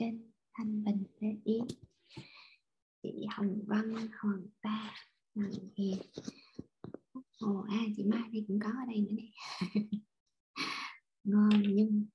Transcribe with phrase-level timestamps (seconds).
[0.00, 1.64] trên Thanh Bình Lê Yến.
[3.02, 4.94] Chị Hồng Vân Hoàng Ta
[5.34, 5.98] Hoàng Hiền
[7.38, 9.28] Ồ à chị Mai đây cũng có ở đây nữa nè
[11.24, 12.06] Ngon Nhung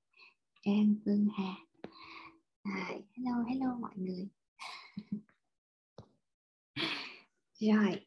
[0.62, 1.66] Trang Phương Hà
[2.62, 4.28] à, Hello hello mọi người
[7.58, 8.06] Rồi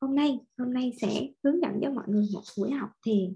[0.00, 3.34] Hôm nay hôm nay sẽ hướng dẫn cho mọi người một buổi học thiền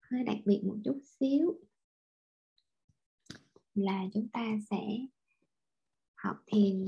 [0.00, 1.66] hơi đặc biệt một chút xíu
[3.76, 5.06] là chúng ta sẽ
[6.14, 6.86] học thiền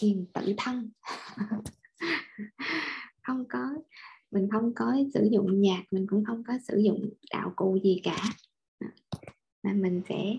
[0.00, 0.90] kiềm thiền tự thân.
[3.22, 3.74] Không có,
[4.30, 8.00] mình không có sử dụng nhạc, mình cũng không có sử dụng đạo cụ gì
[8.04, 8.16] cả.
[9.62, 10.36] Mà mình sẽ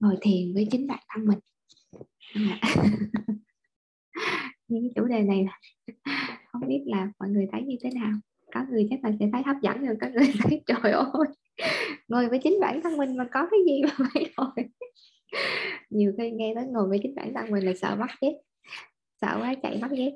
[0.00, 1.38] ngồi thiền với chính bản thân mình.
[4.68, 5.46] Những cái chủ đề này
[6.52, 8.12] không biết là mọi người thấy như thế nào.
[8.54, 11.26] Có người chắc là sẽ thấy hấp dẫn rồi có người thấy trời ơi,
[12.08, 14.68] ngồi với chính bản thân mình mà có cái gì mà phải ngồi
[15.90, 18.32] nhiều khi nghe tới ngồi với chính bản thân mình là sợ mất dép
[19.20, 20.12] sợ quá chạy mất ghét.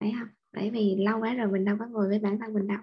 [0.00, 0.28] Phải không?
[0.52, 2.78] Bởi vì lâu quá rồi mình đâu có ngồi với bản thân mình đâu.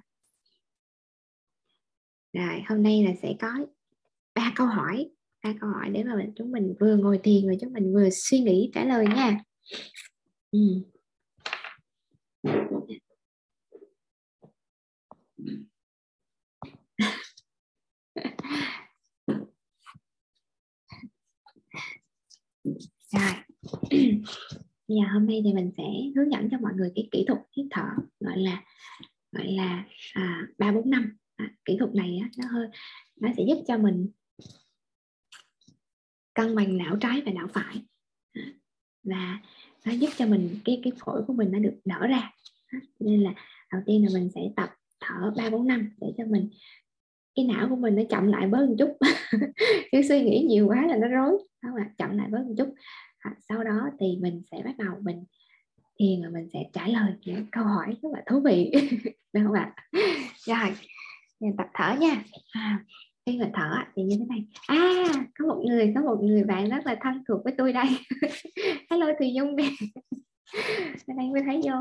[2.34, 3.48] Rồi, hôm nay là sẽ có
[4.36, 5.10] ba câu hỏi,
[5.44, 8.40] ba câu hỏi để mà chúng mình vừa ngồi thiền rồi chúng mình vừa suy
[8.40, 9.44] nghĩ trả lời nha.
[10.52, 10.60] Ừ.
[23.20, 23.34] rồi.
[24.88, 25.84] Bây giờ hôm nay thì mình sẽ
[26.16, 27.88] hướng dẫn cho mọi người cái kỹ thuật hít thở
[28.20, 28.64] gọi là
[29.32, 31.18] gọi là à, ba bốn năm.
[31.36, 32.68] À, kỹ thuật này á, nó hơi
[33.20, 34.10] nó sẽ giúp cho mình
[36.34, 37.82] cân bằng não trái và não phải.
[38.34, 38.54] À,
[39.04, 39.40] và
[39.86, 42.32] nó giúp cho mình cái cái phổi của mình nó được nở ra.
[43.00, 43.34] Nên là
[43.72, 46.50] đầu tiên là mình sẽ tập thở ba bốn năm để cho mình
[47.36, 48.98] cái não của mình nó chậm lại bớt một chút.
[49.92, 52.74] Chứ suy nghĩ nhiều quá là nó rối không ạ chậm lại với một chút.
[53.20, 55.26] À, sau đó thì mình sẽ bắt đầu mình
[56.00, 58.72] thiền và mình sẽ trả lời những câu hỏi rất là thú vị.
[59.34, 59.76] Được không ạ?
[60.46, 60.76] Rồi
[61.40, 62.24] mình tập thở nha.
[62.52, 62.86] À,
[63.26, 64.46] khi mà thở thì như thế này.
[64.68, 65.02] À
[65.42, 67.88] có một người có một người bạn rất là thân thuộc với tôi đây.
[68.90, 69.70] Hello thùy dung nè.
[71.08, 71.74] Đây mới thấy vô.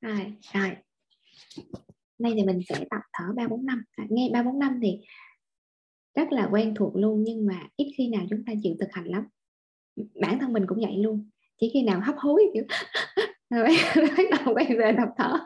[0.00, 0.76] Rồi rồi.
[2.18, 3.82] Nay thì mình sẽ tập thở ba bốn năm.
[3.96, 5.00] À, nghe ba bốn năm thì
[6.18, 9.06] rất là quen thuộc luôn, nhưng mà ít khi nào chúng ta chịu thực hành
[9.06, 9.24] lắm.
[10.20, 11.28] Bản thân mình cũng vậy luôn,
[11.60, 12.64] chỉ khi nào hấp hối, kiểu
[13.50, 15.38] rồi bắt đầu quay về tập thở.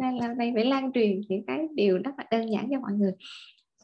[0.00, 2.92] Nên là đây phải lan truyền những cái điều rất là đơn giản cho mọi
[2.92, 3.12] người.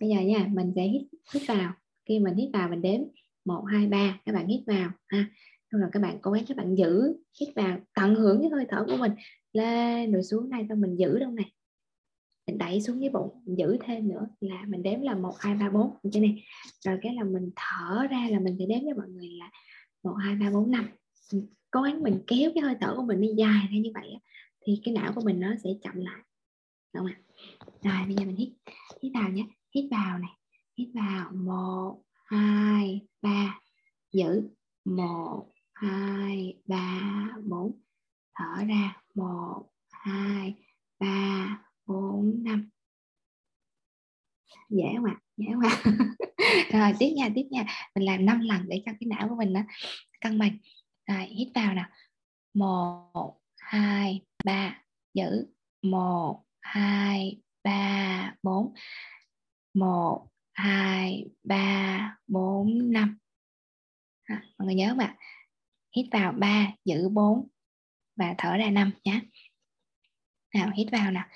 [0.01, 1.03] Bây giờ nha, mình sẽ hít
[1.35, 1.73] hít vào.
[2.09, 3.01] Khi mình hít vào, mình đếm
[3.45, 4.21] một, hai, ba.
[4.25, 5.27] Các bạn hít vào, ha.
[5.73, 8.67] Xong rồi các bạn cố gắng các bạn giữ, hít vào, tận hưởng cái hơi
[8.69, 9.13] thở của mình.
[9.53, 11.53] Lên rồi xuống đây xong mình giữ đâu này
[12.47, 15.55] mình đẩy xuống dưới bụng, mình giữ thêm nữa, là mình đếm là một, hai,
[15.55, 16.45] ba, bốn như thế này.
[16.81, 19.51] Rồi cái là mình thở ra là mình sẽ đếm cho mọi người là
[20.03, 20.89] một, hai, ba, bốn, năm.
[21.71, 24.17] Cố gắng mình kéo cái hơi thở của mình đi dài ra như vậy
[24.65, 26.21] thì cái não của mình nó sẽ chậm lại.
[26.95, 27.19] Đúng không ạ?
[27.83, 28.49] Rồi, bây giờ mình hít
[29.03, 29.47] hít vào nhé.
[29.75, 30.31] Hít vào này,
[30.79, 31.33] hít vào.
[31.33, 33.61] Một, hai, ba.
[34.13, 34.49] Giữ.
[34.85, 37.73] Một, hai, ba, bốn.
[38.35, 39.03] Thở ra.
[39.15, 40.55] Một, hai,
[41.01, 42.69] ba bốn, năm.
[44.71, 45.97] Dễ không ạ dễ không ạ
[46.73, 47.65] rồi, tiếp nha tiếp nha.
[47.95, 49.61] Mình làm 5 lần để cho cái não của mình nó
[50.21, 50.59] cân bằng.
[51.07, 51.89] Rồi, hít vào nào.
[52.55, 54.83] Một, hai, ba.
[55.15, 55.47] Giữ.
[55.83, 58.75] Một, hai, ba, bốn.
[59.75, 63.19] Một, hai, ba, bốn, năm.
[64.29, 65.17] Mọi người nhớ mà
[65.97, 67.49] hít vào 3 giữ 4
[68.17, 69.21] và thở ra 5 nhé
[70.55, 71.27] nào, hít vào nào.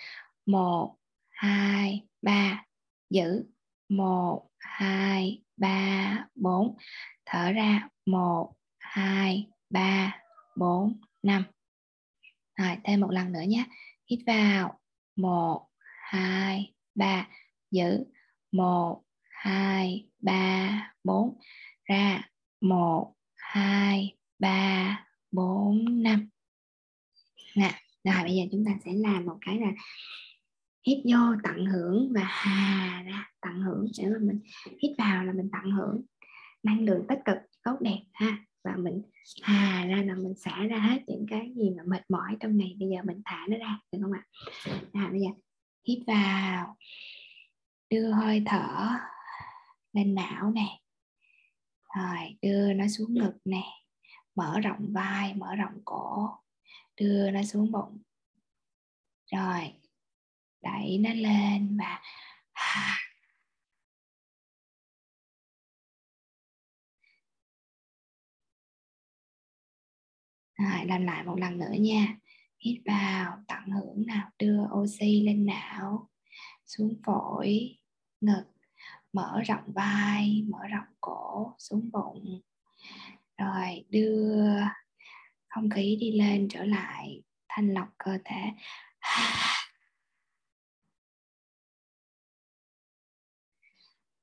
[0.50, 0.96] 1
[1.30, 2.64] 2 3
[3.10, 3.44] giữ.
[3.88, 6.76] 1 2 3 4
[7.26, 7.88] thở ra.
[8.06, 10.20] 1 2 3
[10.56, 11.44] 4 5
[12.58, 13.64] rồi, thêm một lần nữa nhé.
[14.10, 14.80] Hít vào.
[15.16, 15.68] 1
[16.10, 17.28] 2 3
[17.70, 18.04] giữ.
[18.52, 21.38] 1 2 3 4
[21.84, 22.28] ra.
[22.60, 26.28] 1 2 3 4 5
[27.56, 27.70] nè,
[28.04, 29.72] rồi, bây giờ chúng ta sẽ làm một cái là
[30.86, 34.40] hít vô tận hưởng và hà ra tận hưởng để mà mình
[34.82, 36.02] hít vào là mình tận hưởng.
[36.62, 38.44] Năng lượng tích cực tốt đẹp ha.
[38.64, 39.02] Và mình
[39.42, 42.76] hà ra là mình xả ra hết những cái gì mà mệt mỏi trong này
[42.80, 44.26] bây giờ mình thả nó ra được không ạ?
[44.92, 45.28] À, bây giờ
[45.88, 46.76] hít vào
[47.90, 48.88] đưa hơi thở
[49.92, 50.80] lên não nè.
[51.96, 53.62] Rồi đưa nó xuống ngực nè.
[54.34, 56.28] Mở rộng vai mở rộng cổ.
[57.00, 57.98] Đưa nó xuống bụng.
[59.32, 59.72] Rồi
[60.62, 62.00] đẩy nó lên và
[70.60, 72.16] Rồi, làm lại một lần nữa nha.
[72.58, 76.08] Hít vào tận hưởng nào đưa oxy lên não
[76.66, 77.78] xuống phổi
[78.20, 78.44] ngực
[79.12, 82.40] mở rộng vai mở rộng cổ xuống bụng.
[83.38, 84.44] Rồi đưa
[85.48, 88.42] không khí đi lên trở lại thanh lọc cơ thể.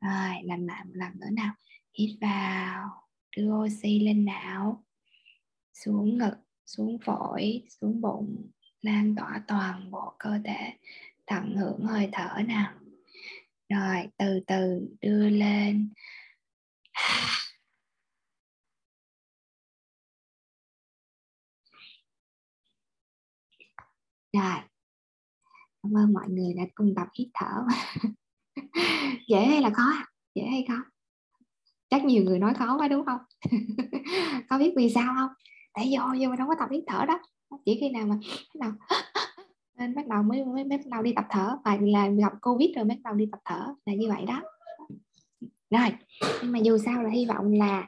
[0.08, 1.54] Rồi làm lại một lần nữa nào.
[1.94, 2.90] Hít vào,
[3.38, 4.84] đưa oxy lên não.
[5.74, 8.52] Xuống ngực, xuống phổi, xuống bụng.
[8.82, 10.74] Lan tỏa toàn bộ cơ thể.
[11.26, 12.74] Tận hưởng hơi thở nào.
[13.70, 15.94] Rồi, từ từ đưa lên.
[24.34, 24.56] Rồi.
[25.84, 27.64] Cảm ơn mọi người đã cùng tập hít thở.
[29.28, 29.94] dễ hay là khó
[30.36, 30.84] dễ hay khó?
[31.90, 33.20] Chắc nhiều người nói khó quá đúng không?
[34.50, 35.30] Có biết vì sao không?
[35.74, 37.20] Tại do do mà không có tập hít thở đó.
[37.66, 38.72] Chỉ khi nào mà bắt đầu
[39.78, 41.58] nên bắt đầu mới, mới mới bắt đầu đi tập thở.
[41.66, 43.74] Và là gặp covid rồi mới bắt đầu đi tập thở.
[43.86, 44.42] Là như vậy đó.
[45.70, 45.90] Rồi
[46.42, 47.88] nhưng mà dù sao là hy vọng là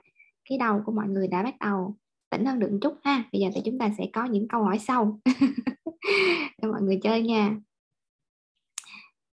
[0.50, 1.96] cái đầu của mọi người đã bắt đầu
[2.30, 3.24] tỉnh hơn được một chút ha.
[3.32, 5.20] Bây giờ thì chúng ta sẽ có những câu hỏi sau.
[6.62, 7.56] Cho mọi người chơi nha.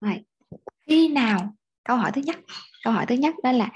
[0.00, 0.24] Rồi
[0.86, 1.54] khi nào?
[1.84, 2.36] Câu hỏi thứ nhất
[2.84, 3.70] câu hỏi thứ nhất đó là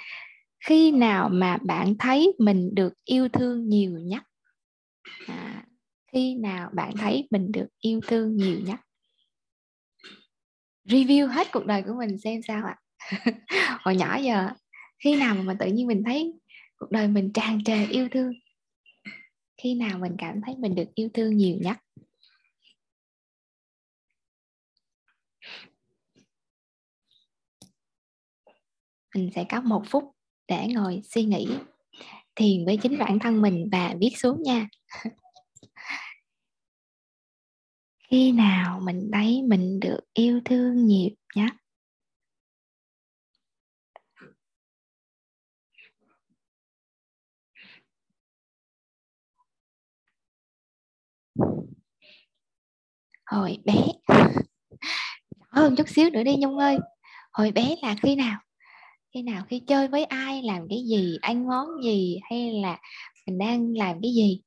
[0.66, 4.22] khi nào mà bạn thấy mình được yêu thương nhiều nhất?
[5.26, 5.64] À,
[6.12, 8.80] khi nào bạn thấy mình được yêu thương nhiều nhất?
[10.84, 12.76] Review hết cuộc đời của mình xem sao ạ.
[12.98, 13.32] À?
[13.80, 14.50] hồi nhỏ giờ
[15.04, 16.32] khi nào mà tự nhiên mình thấy
[16.76, 18.32] cuộc đời mình tràn trề yêu thương?
[19.62, 21.76] Khi nào mình cảm thấy mình được yêu thương nhiều nhất?
[29.18, 30.04] Mình sẽ có một phút
[30.48, 31.48] để ngồi suy nghĩ
[32.36, 34.68] thiền với chính bản thân mình và viết xuống nha.
[38.10, 41.50] Khi nào mình thấy mình được yêu thương nhiều nhất?
[53.26, 53.74] Hồi bé.
[55.36, 56.78] Rõ hơn chút xíu nữa đi nhung ơi.
[57.32, 58.40] Hồi bé là khi nào?
[59.14, 62.78] Khi nào khi chơi với ai làm cái gì ăn món gì hay là
[63.26, 64.40] mình đang làm cái gì?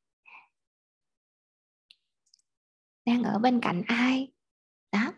[3.05, 4.31] Đang ở bên cạnh ai?
[4.91, 5.13] Đó.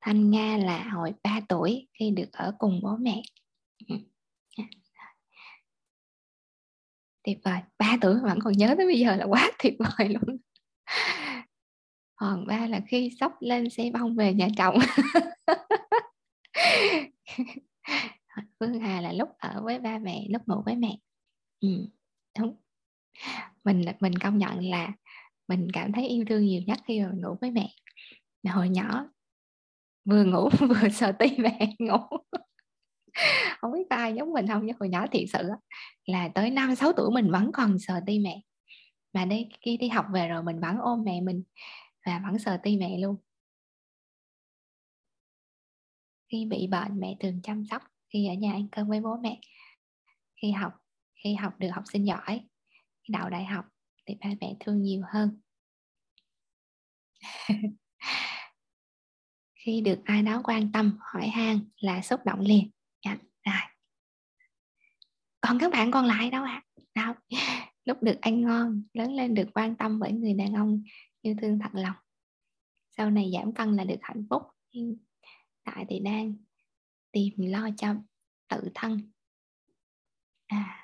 [0.00, 3.22] Thanh Nga là hồi 3 tuổi khi được ở cùng bố mẹ.
[3.88, 3.96] Ừ.
[7.22, 10.36] Tuyệt vời, 3 tuổi vẫn còn nhớ tới bây giờ là quá tuyệt vời luôn.
[12.24, 14.78] Còn ba là khi sắp lên xe bông về nhà chồng.
[18.60, 20.98] Phương Hà là lúc ở với ba mẹ lúc ngủ với mẹ.
[21.60, 21.68] Ừ,
[22.38, 22.56] đúng.
[23.64, 24.92] Mình mình công nhận là
[25.48, 27.70] mình cảm thấy yêu thương nhiều nhất khi mà ngủ với mẹ.
[28.42, 29.06] Mà hồi nhỏ
[30.04, 31.98] vừa ngủ vừa sờ ti mẹ ngủ.
[33.60, 35.48] Không biết có ai giống mình không nhưng hồi nhỏ thiệt sự
[36.06, 38.40] là tới năm sáu tuổi mình vẫn còn sờ ti mẹ.
[39.12, 41.42] Mà đây khi đi học về rồi mình vẫn ôm mẹ mình
[42.04, 43.16] và vẫn sờ ti mẹ luôn.
[46.32, 49.40] Khi bị bệnh mẹ thường chăm sóc khi ở nhà ăn cơm với bố mẹ.
[50.42, 50.72] Khi học
[51.24, 52.40] khi học được học sinh giỏi
[53.02, 53.64] khi đậu đại học
[54.06, 55.40] thì ba mẹ thương nhiều hơn.
[59.54, 62.70] Khi được ai đó quan tâm hỏi han là xúc động liền.
[63.04, 63.60] Dạ, rồi.
[65.40, 66.62] Còn các bạn còn lại đâu ạ?
[66.74, 66.82] À?
[66.94, 67.14] đâu?
[67.84, 70.82] Lúc được ăn ngon lớn lên được quan tâm bởi người đàn ông
[71.24, 71.96] yêu thương thật lòng.
[72.96, 74.42] Sau này giảm cân là được hạnh phúc.
[74.74, 74.96] Hiện
[75.64, 76.34] tại thì đang
[77.12, 77.94] tìm lo cho
[78.48, 79.00] tự thân.
[80.46, 80.80] À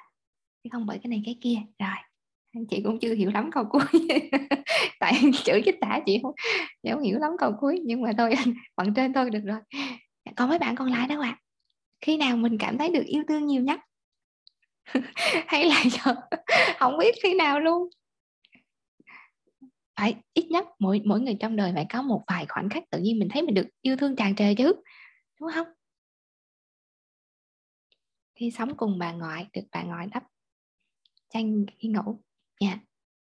[0.62, 1.56] chứ không bởi cái này cái kia.
[1.78, 3.82] Rồi chị cũng chưa hiểu lắm câu cuối.
[5.00, 6.34] Tại chữ chích tả chị không,
[6.82, 8.34] chị không hiểu lắm câu cuối nhưng mà thôi
[8.76, 9.58] phần trên thôi được rồi.
[10.24, 11.28] Dạ, còn mấy bạn còn lại đó ạ?
[11.28, 11.40] À?
[12.00, 13.80] khi nào mình cảm thấy được yêu thương nhiều nhất?
[15.46, 16.14] Hay là giờ
[16.78, 17.88] không biết khi nào luôn
[20.00, 22.98] phải, ít nhất mỗi mỗi người trong đời phải có một vài khoảnh khắc tự
[23.00, 24.72] nhiên mình thấy mình được yêu thương tràn trề chứ,
[25.40, 25.66] đúng không?
[28.34, 30.22] Khi sống cùng bà ngoại, được bà ngoại đắp
[31.28, 32.22] chăn khi ngủ.
[32.60, 32.80] Nha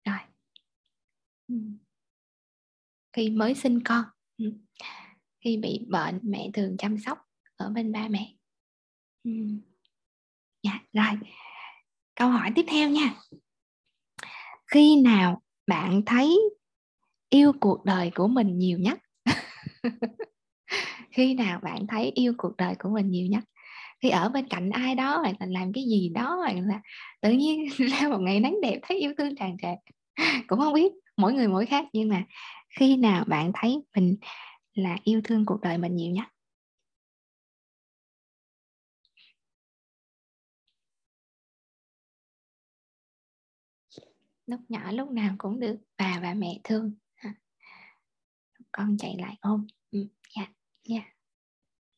[0.05, 0.19] rồi.
[3.13, 4.05] Khi mới sinh con
[5.41, 7.19] khi bị bệnh, mẹ thường chăm sóc
[7.57, 8.35] ở bên ba mẹ.
[10.63, 11.19] Dạ rồi.
[12.15, 13.15] Câu hỏi tiếp theo nha.
[14.67, 16.39] Khi nào bạn thấy
[17.31, 18.99] yêu cuộc đời của mình nhiều nhất.
[21.13, 23.45] Khi nào bạn thấy yêu cuộc đời của mình nhiều nhất?
[24.03, 26.81] Khi ở bên cạnh ai đó hoặc là làm cái gì đó hoặc là
[27.23, 27.67] tự nhiên
[28.01, 29.69] ra một ngày nắng đẹp, thấy yêu thương tràn trề.
[30.49, 32.25] Cũng không biết, mỗi người mỗi khác, nhưng mà
[32.81, 34.17] khi nào bạn thấy mình
[34.75, 36.27] là yêu thương cuộc đời mình nhiều nhất?
[44.47, 46.93] Lúc nhỏ lúc nào cũng được, bà và mẹ thương
[48.73, 49.67] con chạy lại ôm.
[49.91, 50.47] Ừ, dạ
[50.89, 51.03] dạ.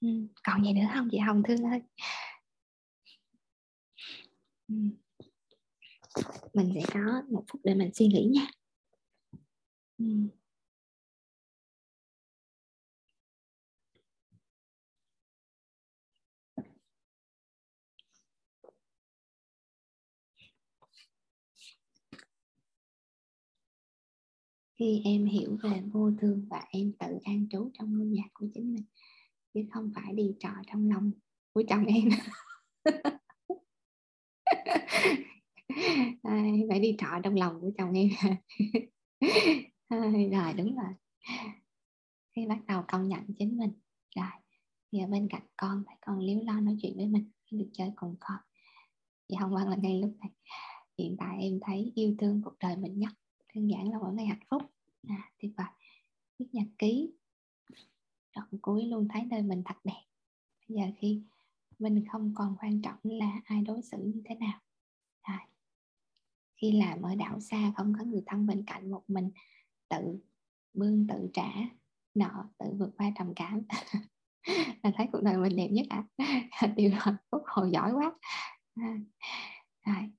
[0.01, 0.09] Ừ,
[0.45, 1.09] còn gì nữa không?
[1.11, 1.83] Chị hồng thương ơi.
[4.69, 4.75] Ừ.
[6.55, 8.47] mình sẽ có một phút để mình suy nghĩ nha.
[9.99, 10.05] Ừ.
[24.83, 28.47] khi em hiểu về vô thương và em tự an trú trong ngôi nhà của
[28.55, 28.85] chính mình,
[29.55, 31.11] chứ không phải đi trọ trong lòng
[31.53, 32.09] của chồng em.
[36.69, 38.09] Phải đi trọ trong lòng của chồng em.
[40.31, 40.93] Rồi, đúng rồi.
[42.37, 43.71] Khi bắt đầu công nhận chính mình,
[44.17, 44.27] rồi
[44.93, 47.93] thì ở bên cạnh con, phải con liếu lo nói chuyện với mình được chơi
[47.97, 48.39] cùng con.
[49.29, 50.31] Thì không quan là ngay lúc này.
[50.99, 53.13] Hiện tại em thấy yêu thương cuộc đời mình nhất,
[53.55, 54.63] đơn giản là mỗi ngày hạnh phúc
[55.09, 55.67] à, tuyệt vời
[56.39, 57.13] viết nhật ký
[58.35, 60.03] đoạn cuối luôn, thấy đời mình thật đẹp
[60.69, 61.23] bây giờ khi
[61.79, 64.61] mình không còn quan trọng là ai đối xử như thế nào
[65.29, 65.39] Rồi.
[66.57, 69.31] khi làm ở đảo xa, không có người thân bên cạnh, một mình
[69.89, 70.19] tự
[70.75, 71.53] bươn tự trả
[72.15, 73.63] nợ, tự vượt qua trầm cảm
[74.83, 76.49] là thấy cuộc đời mình đẹp nhất ạ à?
[76.77, 78.13] điều hạnh phúc hồi giỏi quá
[78.75, 78.99] à,
[79.87, 80.11] rồi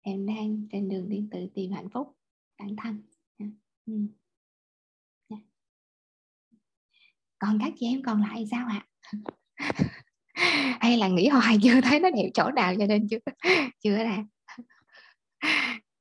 [0.00, 2.16] em đang trên đường đi tự tìm hạnh phúc
[2.58, 3.02] bản thân
[3.86, 4.06] ừ.
[5.28, 5.36] Dạ
[8.06, 8.86] còn lại sao ạ?
[9.02, 9.18] À?
[10.80, 13.18] hay là nghĩ hoài, chưa thấy nó đẹp chỗ nào cho nên chưa
[13.80, 14.24] chưa ra.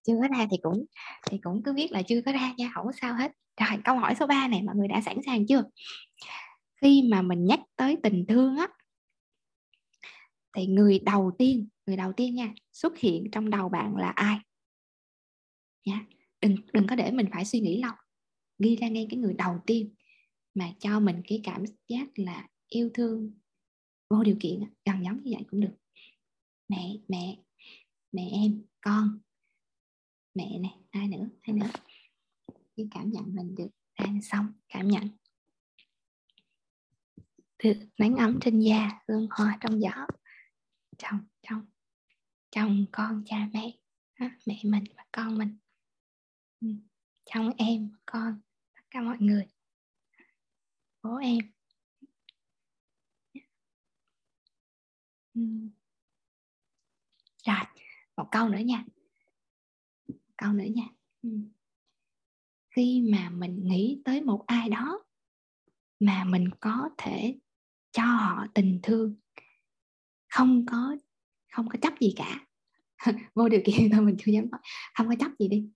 [0.08, 0.86] Chưa có ra thì cũng
[1.32, 3.32] thì cũng cứ biết là chưa có ra nha, không sao hết.
[3.62, 5.64] Rồi, câu hỏi số 3 này, mọi người đã sẵn sàng chưa?
[6.82, 8.68] Khi mà mình nhắc tới tình thương á,
[10.56, 14.38] thì người đầu tiên, người đầu tiên nha, xuất hiện trong đầu bạn là ai?
[15.86, 16.06] Nha
[16.42, 17.92] đừng đừng có để mình phải suy nghĩ lâu.
[18.60, 19.95] Ghi ra ngay cái người đầu tiên
[20.56, 23.32] mà cho mình cái cảm giác là yêu thương,
[24.10, 25.76] vô điều kiện gần giống như vậy cũng được.
[26.68, 27.38] Mẹ mẹ
[28.12, 29.20] mẹ em, con,
[30.34, 31.70] mẹ này ai nữa ai nữa?
[32.76, 33.70] Cái cảm nhận mình được
[34.00, 35.10] đang xong, cảm nhận.
[37.64, 40.08] Được nắng ấm trên da, hương hoa trong gió.
[40.98, 41.66] Chồng chồng
[42.52, 43.78] chồng, con, cha, mẹ
[44.46, 45.58] mẹ mình và con mình.
[46.62, 46.68] Ừ,
[47.26, 48.42] chồng em, con,
[48.76, 49.48] tất cả mọi người
[51.06, 51.38] bố em?
[57.46, 57.56] Rồi,
[58.18, 58.86] một câu nữa nha.
[60.38, 60.84] Câu nữa nha.
[62.76, 65.04] Khi mà mình nghĩ tới một ai đó
[66.00, 67.40] mà mình có thể
[67.92, 69.16] cho họ tình thương,
[70.30, 70.96] không có
[71.52, 72.48] không có chấp gì cả.
[73.36, 74.62] Vô điều kiện thôi mình chưa dám nói.
[74.94, 75.70] Không có chấp gì đi.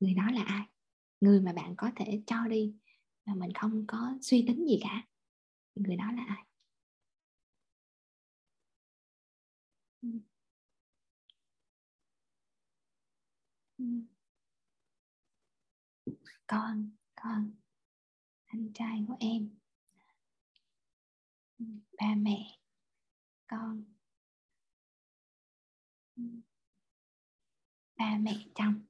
[0.00, 0.69] Người đó là ai?
[1.20, 2.74] Người mà bạn có thể cho đi
[3.26, 5.06] mà mình không có suy tính gì cả.
[5.76, 6.44] Người đó là ai?
[10.02, 10.08] Ừ.
[13.78, 13.84] Ừ.
[16.46, 17.50] con con,
[18.52, 19.50] anh trai của em.
[21.58, 21.64] Ừ,
[21.98, 22.58] ba mẹ,
[23.48, 23.84] con.
[26.16, 26.22] Ừ.
[27.98, 28.89] Ba mẹ chồng.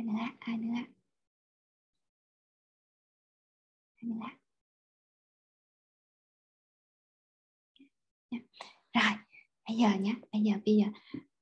[0.00, 0.74] Ai nữa ai nữa.
[3.96, 4.26] Ai nữa.
[8.30, 8.38] Dạ.
[8.94, 9.12] Rồi,
[9.68, 10.84] bây giờ nhé bây giờ bây giờ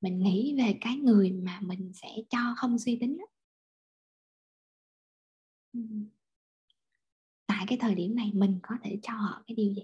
[0.01, 3.25] mình nghĩ về cái người mà mình sẽ cho không suy tính đó.
[7.47, 9.81] tại cái thời điểm này mình có thể cho họ cái điều gì?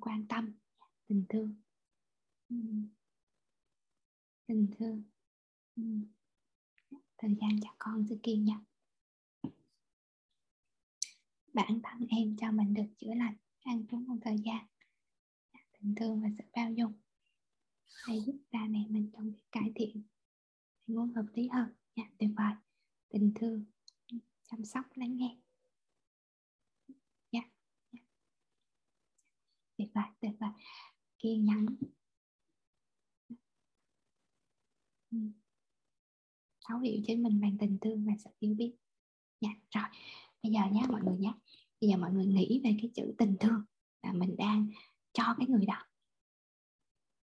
[0.00, 0.52] Quan tâm,
[1.06, 1.54] tình thương.
[4.46, 5.02] Tình thương.
[7.18, 8.64] Thời gian cho con sẽ kiên nhẫn.
[11.52, 14.66] Bản thân em cho mình được chữa lành, ăn trúng một thời gian.
[15.72, 16.92] Tình thương và sự bao dung
[18.08, 20.02] để giúp cha mẹ mình trong việc cải thiện
[20.86, 21.72] muốn hợp lý hơn.
[21.96, 22.52] Nha tuyệt vời.
[23.08, 23.64] Tình thương,
[24.42, 25.36] chăm sóc, lắng nghe
[27.32, 27.40] nha
[29.78, 30.50] tuyệt vời tuyệt vời.
[31.18, 31.66] Kiên nhẫn
[35.10, 35.18] ừ.
[36.64, 38.76] thấu hiểu chính mình bằng tình thương và sự yêu biết.
[39.40, 39.84] Dạ rồi.
[40.42, 41.32] Bây giờ nhé mọi người nhé
[41.80, 43.64] bây giờ mọi người nghĩ về cái chữ tình thương
[44.02, 44.70] là mình đang
[45.12, 45.84] cho cái người đó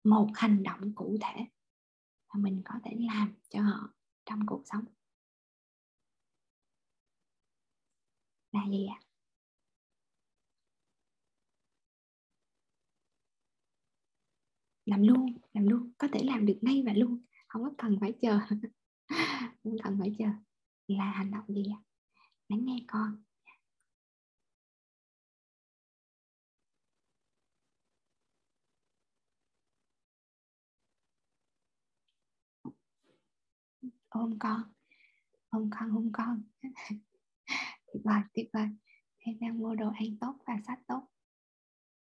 [0.04, 1.46] một hành động cụ thể
[2.34, 3.94] mà mình có thể làm cho họ
[4.26, 4.86] trong cuộc sống.
[8.52, 9.11] Là gì ạ?
[14.92, 18.14] Làm luôn làm luôn, có thể làm được ngay và luôn, không có cần phải
[18.22, 18.40] chờ.
[19.64, 20.26] Không cần phải chờ.
[20.88, 21.80] Là hành động gì ạ.
[22.50, 23.24] Lắng nghe con.
[34.10, 34.64] Ôm con
[35.50, 36.42] ôm con ôm con.
[37.94, 38.68] Tuyệt vời tuyệt vời.
[39.20, 41.08] Em đang mua đồ ăn tốt và sách tốt.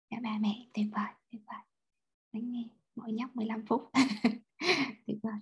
[0.10, 1.73] Cả ba mẹ, tuyệt vời tuyệt vời
[2.34, 3.92] lắng nghe, mỗi nhóc 15 phút.
[5.08, 5.34] Tuyệt vời.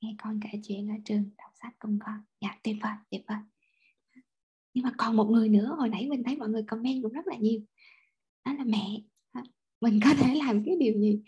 [0.00, 2.20] Nghe con kể chuyện ở trường, đọc sách cùng con.
[2.40, 3.38] Dạ tuyệt vời tuyệt vời.
[4.74, 7.26] Nhưng mà còn một người nữa, hồi nãy mình thấy mọi người comment cũng rất
[7.26, 7.60] là nhiều.
[8.44, 9.02] Đó là mẹ.
[9.80, 11.22] Mình có thể làm cái điều gì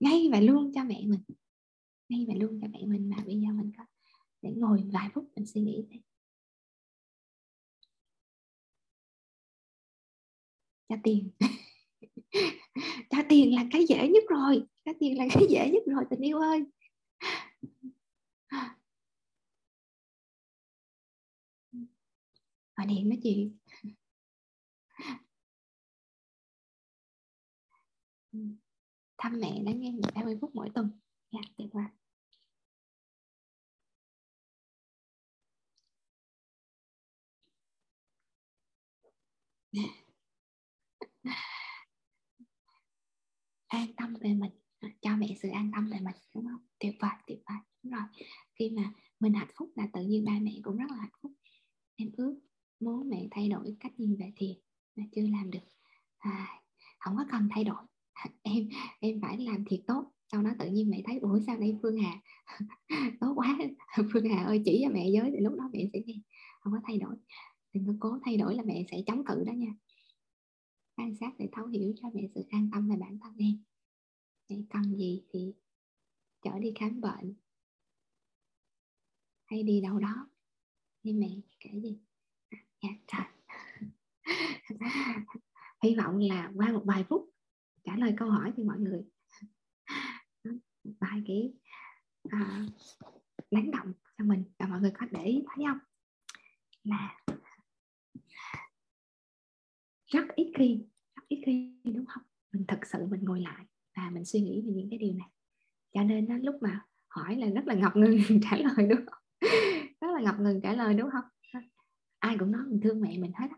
[0.00, 1.20] ngay và luôn cho mẹ mình.
[2.08, 3.84] Ngay và luôn cho mẹ mình mà bây giờ mình có
[4.42, 5.84] để ngồi vài phút mình suy nghĩ
[10.92, 11.30] trả tiền.
[13.10, 14.62] Trả tiền là cái dễ nhất rồi.
[14.84, 16.64] Trả tiền là cái dễ nhất rồi, tình yêu ơi.
[22.76, 23.50] Gọi điện đó chị
[29.18, 30.90] thăm mẹ đã nghe 30 phút mỗi tuần.
[31.32, 31.84] Dạ tuyệt vời.
[39.72, 40.01] Dạ
[43.66, 44.50] an tâm về mình
[45.00, 46.60] cho mẹ sự an tâm về mình đúng không?
[46.80, 48.02] Tuyệt vời tuyệt vời đúng rồi.
[48.54, 51.32] Khi mà mình hạnh phúc là tự nhiên ba mẹ cũng rất là hạnh phúc.
[51.96, 52.40] Em ước
[52.80, 54.56] muốn mẹ thay đổi cách nhìn về thiền
[54.96, 55.64] mà chưa làm được.
[56.18, 56.60] À,
[56.98, 57.82] không có cần thay đổi.
[58.42, 58.68] Em
[59.00, 61.96] em phải làm thiệt tốt sau đó tự nhiên mẹ thấy ủa sao đây Phương
[61.96, 62.20] Hà?
[63.20, 63.58] Tốt quá.
[64.12, 66.14] Phương Hà ơi chỉ cho mẹ giới thì lúc đó mẹ sẽ nghe.
[66.60, 67.14] Không có thay đổi.
[67.72, 69.74] Đừng có cố thay đổi là mẹ sẽ chống cự đó nha
[70.96, 73.62] quan sát để thấu hiểu cho mẹ sự an tâm về bản thân em.
[74.48, 75.54] Mẹ cần gì thì
[76.42, 77.34] chở đi khám bệnh.
[79.44, 80.28] Hay đi đâu đó.
[81.02, 81.28] Như mẹ
[81.60, 81.98] kể gì?
[82.48, 83.26] À, dạ trời.
[85.82, 87.30] Hy vọng là qua một vài phút
[87.84, 89.04] trả lời câu hỏi thì mọi người
[90.84, 91.52] một vài cái
[92.30, 92.66] à,
[93.50, 94.44] lắng động cho mình.
[94.58, 95.78] Và mọi người có để ý thấy không?
[96.84, 97.18] Là
[100.12, 100.84] rất ít khi
[101.16, 102.22] rất ít khi đúng không?
[102.52, 103.64] Mình thật sự mình ngồi lại
[103.96, 105.28] và mình suy nghĩ về những cái điều này.
[105.94, 108.18] Cho nên đó, lúc mà hỏi là rất là ngập ngừng
[108.50, 109.22] trả lời đúng không?
[110.00, 111.24] Rất là ngập ngừng trả lời đúng không?
[112.18, 113.48] Ai cũng nói mình thương mẹ mình hết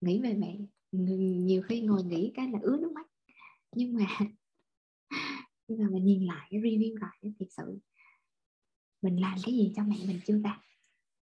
[0.00, 0.58] nghĩ về mẹ
[0.92, 3.06] nhiều khi ngồi nghĩ cái là ướt nước mắt.
[3.72, 4.06] Nhưng mà
[5.68, 7.78] nhưng mà mình nhìn lại cái review lại thì sự
[9.02, 10.62] mình làm cái gì cho mẹ mình chưa ta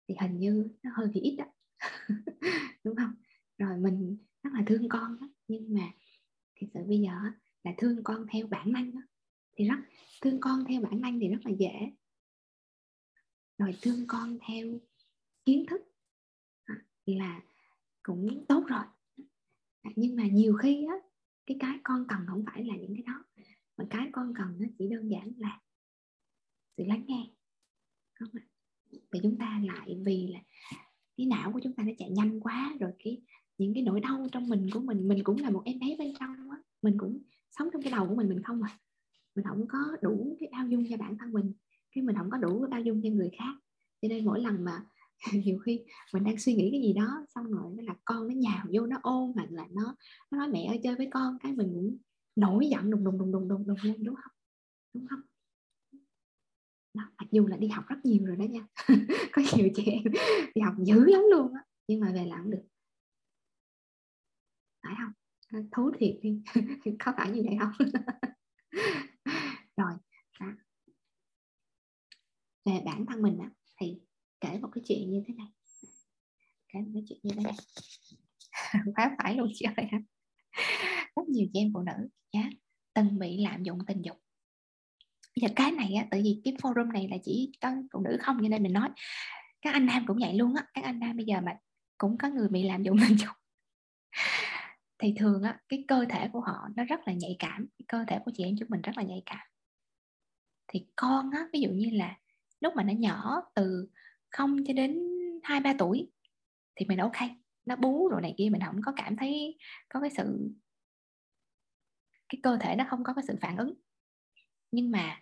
[0.09, 1.45] thì hình như nó hơi bị ít đó
[2.85, 3.15] đúng không?
[3.59, 5.29] Rồi mình rất là thương con đó.
[5.49, 5.93] nhưng mà
[6.61, 7.13] thực sự bây giờ
[7.65, 9.01] là thương con theo bản năng đó.
[9.53, 9.77] thì rất,
[10.21, 11.93] thương con theo bản năng thì rất là dễ.
[13.59, 14.79] Rồi thương con theo
[15.45, 15.81] kiến thức.
[16.65, 16.75] À,
[17.05, 17.41] là
[18.03, 18.85] cũng tốt rồi.
[19.83, 20.95] À, nhưng mà nhiều khi á,
[21.47, 23.25] cái cái con cần không phải là những cái đó.
[23.77, 25.61] Mà cái con cần nó chỉ đơn giản là
[26.77, 27.31] sự lắng nghe.
[28.15, 28.43] Không ạ?
[28.91, 30.41] Vì chúng ta lại vì là
[31.17, 33.23] cái não của chúng ta nó chạy nhanh quá, rồi cái
[33.61, 36.15] những cái nỗi đau trong mình của mình mình cũng là một em bé bên
[36.21, 37.19] trong á mình cũng
[37.51, 38.79] sống trong cái đầu của mình mình không à.
[39.35, 41.53] Mình không có đủ cái bao dung cho bản thân mình
[41.95, 43.55] cái mình không có đủ cái bao dung cho người khác.
[44.03, 44.85] Cho nên mỗi lần mà
[45.45, 45.81] nhiều khi
[46.15, 48.87] mình đang suy nghĩ cái gì đó xong rồi nó là con nó nhào vô
[48.87, 49.97] nó ôm hoặc là nó
[50.31, 51.39] nó nói mẹ ơi chơi với con.
[51.43, 51.97] Cái mình cũng
[52.37, 54.33] nổi giận đùng đùng đùng đùng đùng đùng lên đúng không?
[54.95, 55.21] Đúng không?
[56.95, 58.67] Đó, mặc dù là đi học rất nhiều rồi đó nha.
[59.33, 60.03] Có nhiều chị em
[60.55, 62.63] đi học dữ lắm luôn á nhưng mà về làm được
[64.91, 65.13] phải không?
[65.53, 66.43] Ờ, thú thiệt đi.
[66.99, 67.73] Có phải như vậy không?
[69.77, 69.93] Rồi
[70.41, 70.47] đó.
[72.65, 73.51] về bản thân mình á,
[73.81, 74.01] thì
[74.41, 75.47] kể một cái chuyện như thế này.
[76.69, 77.55] Kể một cái chuyện như thế này.
[78.95, 79.87] Quá phải luôn chị ơi.
[81.17, 82.51] Rất nhiều chị em phụ nữ nhá
[82.95, 84.17] từng bị lạm dụng tình dục.
[85.37, 88.17] Bây giờ cái này á tại vì cái forum này là chỉ có phụ nữ
[88.21, 88.89] không cho nên mình nói.
[89.63, 90.67] Các anh nam cũng vậy luôn á.
[90.75, 91.53] Các anh nam bây giờ mà
[91.99, 93.37] cũng có người bị lạm dụng tình dục
[95.01, 98.05] thì thường á cái cơ thể của họ nó rất là nhạy cảm cái cơ
[98.09, 99.47] thể của chị em chúng mình rất là nhạy cảm.
[100.69, 102.19] Thì con á ví dụ như là
[102.61, 103.89] lúc mà nó nhỏ từ
[104.31, 104.99] 0 cho đến
[105.43, 106.11] hai ba tuổi
[106.77, 107.17] thì mình ok
[107.67, 109.59] nó bú rồi này kia mình không có cảm thấy
[109.89, 110.51] có cái sự
[112.29, 113.75] cái cơ thể nó không có cái sự phản ứng.
[114.71, 115.21] Nhưng mà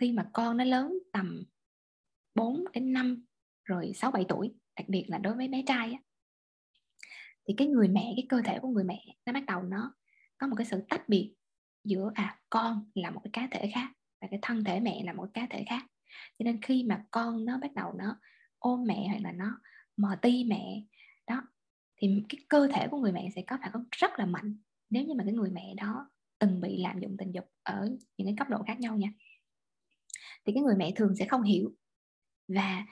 [0.00, 1.44] khi mà con nó lớn tầm
[2.34, 3.24] 4 đến 5
[3.64, 5.98] rồi 6 7 tuổi, đặc biệt là đối với bé trai á
[7.48, 9.94] thì cái người mẹ, cái cơ thể của người mẹ nó bắt đầu nó
[10.38, 11.34] có một cái sự tách biệt
[11.84, 13.88] giữa à con là một cái cá thể khác
[14.20, 15.86] và cái thân thể mẹ là một cái cá thể khác.
[16.38, 18.20] Cho nên khi mà con nó bắt đầu nó
[18.58, 19.60] ôm mẹ hoặc là nó
[19.96, 20.82] mò ti mẹ
[21.26, 21.42] đó
[21.96, 24.56] thì cái cơ thể của người mẹ sẽ có phản ứng rất là mạnh
[24.90, 28.26] nếu như mà cái người mẹ đó từng bị lạm dụng tình dục ở những
[28.26, 29.08] cái cấp độ khác nhau nha
[30.46, 31.74] thì cái người mẹ thường sẽ không hiểu
[32.48, 32.86] và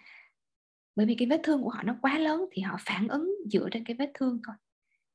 [0.97, 3.69] bởi vì cái vết thương của họ nó quá lớn thì họ phản ứng dựa
[3.73, 4.57] trên cái vết thương thôi.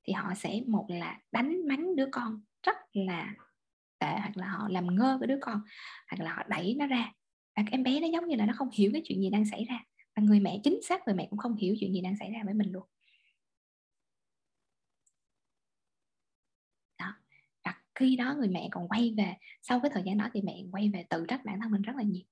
[0.03, 3.33] Thì họ sẽ một là đánh mắng đứa con rất là
[3.99, 5.61] tệ hoặc là họ làm ngơ với đứa con
[6.11, 7.11] hoặc là họ đẩy nó ra.
[7.55, 9.65] Và em bé nó giống như là nó không hiểu cái chuyện gì đang xảy
[9.69, 9.79] ra.
[10.15, 12.39] Và người mẹ chính xác người mẹ cũng không hiểu chuyện gì đang xảy ra
[12.45, 12.83] với mình luôn.
[18.01, 20.89] Khi đó người mẹ còn quay về sau cái thời gian đó thì mẹ quay
[20.89, 22.23] về tự trách bản thân mình rất là nhiều.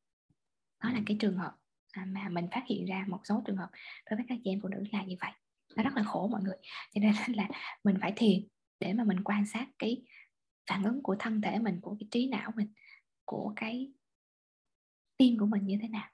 [0.84, 1.56] Đó là cái trường hợp
[1.92, 3.70] à, mà mình phát hiện ra một số trường hợp
[4.10, 5.32] đối với các chị em phụ nữ là như vậy
[5.80, 6.56] nó rất là khổ mọi người.
[6.94, 7.48] Cho nên là
[7.84, 8.48] mình phải thiền
[8.80, 10.04] để mà mình quan sát cái
[10.70, 12.74] phản ứng của thân thể mình của cái trí não mình
[13.26, 13.94] của cái
[15.18, 16.10] tim của mình như thế nào.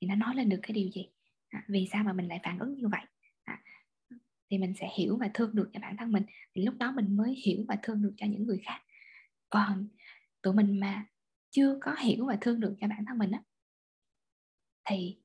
[0.00, 1.08] Thì nó nói lên được cái điều gì?
[1.48, 3.02] À, vì sao mà mình lại phản ứng như vậy?
[3.44, 3.62] À,
[4.50, 6.22] thì mình sẽ hiểu và thương được cho bản thân mình.
[6.54, 8.80] Thì lúc đó mình mới hiểu và thương được cho những người khác.
[9.50, 9.88] Còn
[10.42, 11.06] tụi mình mà
[11.50, 13.42] chưa có hiểu và thương được cho bản thân mình á
[14.90, 15.18] thì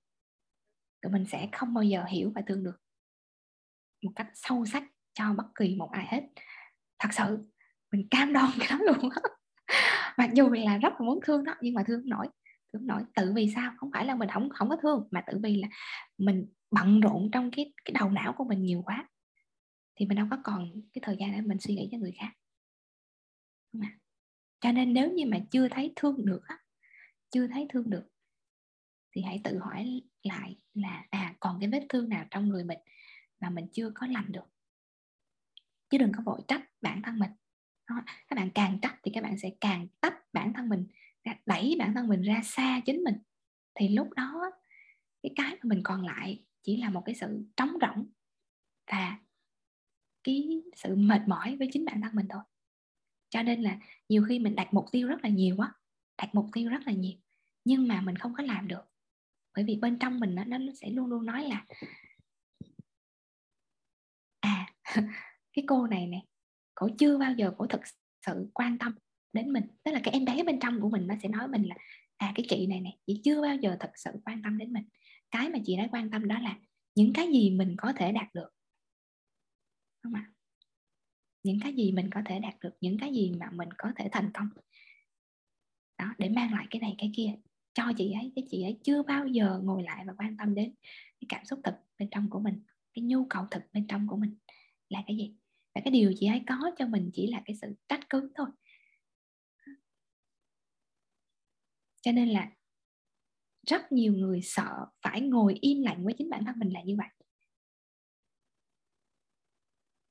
[1.01, 2.80] tụi mình sẽ không bao giờ hiểu và thương được
[4.01, 4.83] một cách sâu sắc
[5.13, 6.21] cho bất kỳ một ai hết.
[6.99, 7.37] Thật sự,
[7.91, 9.21] mình cam đoan cái đó luôn á.
[10.17, 12.27] Mặc dù là rất là muốn thương đó, nhưng mà thương không nổi,
[12.73, 13.03] thương nổi.
[13.15, 13.73] Tự vì sao?
[13.77, 15.67] Không phải là mình không không có thương, mà tự vì là
[16.17, 19.09] mình bận rộn trong cái cái đầu não của mình nhiều quá.
[19.95, 22.31] Thì mình đâu có còn cái thời gian để mình suy nghĩ cho người khác.
[23.73, 23.97] Không à?
[24.61, 26.57] cho nên nếu như mà chưa thấy thương được á,
[27.31, 28.07] chưa thấy thương được,
[29.15, 32.79] thì hãy tự hỏi lại là à còn cái vết thương nào trong người mình
[33.41, 34.45] mà mình chưa có làm được.
[35.89, 37.31] Chứ đừng có vội trách bản thân mình.
[37.89, 38.01] Đó.
[38.27, 40.87] các bạn càng trách thì các bạn sẽ càng tách bản thân mình
[41.45, 43.15] đẩy bản thân mình ra xa chính mình.
[43.75, 44.51] Thì lúc đó
[45.23, 48.05] cái cái mà mình còn lại chỉ là một cái sự trống rỗng
[48.91, 49.19] và
[50.23, 52.43] cái sự mệt mỏi với chính bản thân mình thôi.
[53.29, 55.73] Cho nên là nhiều khi mình đặt mục tiêu rất là nhiều quá
[56.17, 57.17] đặt mục tiêu rất là nhiều
[57.65, 58.81] nhưng mà mình không có làm được.
[59.55, 61.65] Bởi vì bên trong mình nó, nó sẽ luôn luôn nói là
[65.53, 66.21] cái cô này nè,
[66.75, 67.81] cổ chưa bao giờ cổ thực
[68.25, 68.95] sự quan tâm
[69.33, 69.63] đến mình.
[69.83, 71.75] Tức là cái em bé bên trong của mình nó sẽ nói mình là
[72.17, 74.83] à cái chị này nè, chị chưa bao giờ thật sự quan tâm đến mình.
[75.31, 76.59] Cái mà chị đã quan tâm đó là
[76.95, 78.49] những cái gì mình có thể đạt được.
[80.03, 80.31] Không ạ?
[81.43, 84.09] Những cái gì mình có thể đạt được, những cái gì mà mình có thể
[84.11, 84.49] thành công.
[85.97, 87.35] Đó, để mang lại cái này, cái kia.
[87.73, 90.73] Cho chị ấy, cái chị ấy chưa bao giờ ngồi lại và quan tâm đến
[91.19, 94.17] cái cảm xúc thực bên trong của mình, cái nhu cầu thực bên trong của
[94.17, 94.35] mình
[94.91, 95.33] là cái gì?
[95.75, 98.47] Và cái điều chị ấy có cho mình chỉ là cái sự trách cứ thôi.
[102.01, 102.51] Cho nên là
[103.67, 106.95] rất nhiều người sợ phải ngồi im lặng với chính bản thân mình là như
[106.97, 107.07] vậy.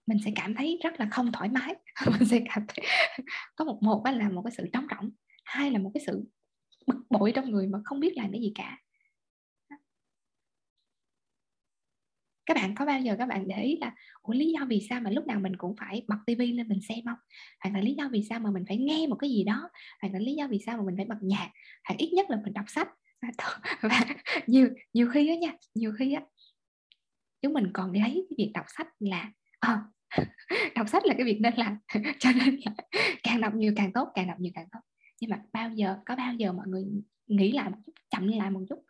[0.07, 1.75] Mình sẽ cảm thấy rất là không thoải mái.
[2.07, 2.87] Mình sẽ cảm thấy
[3.57, 5.11] có một một là một cái sự trống rỗng,
[5.45, 6.25] hai là một cái sự
[6.87, 8.79] bực bội trong người mà không biết làm cái gì cả.
[12.51, 15.01] Các bạn có bao giờ các bạn để ý là ủa lý do vì sao
[15.01, 17.19] mà lúc nào mình cũng phải bật tivi lên mình xem không?
[17.61, 19.71] Hoặc là lý do vì sao mà mình phải nghe một cái gì đó?
[20.03, 21.51] Hoặc là lý do vì sao mà mình phải bật nhạc?
[21.89, 22.89] Hoặc ít nhất là mình đọc sách.
[23.81, 24.05] Và
[24.47, 26.23] nhiều nhiều khi á nha nhiều khi á
[27.43, 29.83] chúng mình còn lấy cái việc đọc sách là à,
[30.75, 31.79] đọc sách là cái việc nên làm.
[32.19, 32.73] Cho nên là
[33.23, 34.81] càng đọc nhiều càng tốt càng đọc nhiều càng tốt.
[35.21, 36.85] Nhưng mà bao giờ có bao giờ mọi người
[37.27, 38.85] nghĩ lại một chút chậm lại một chút?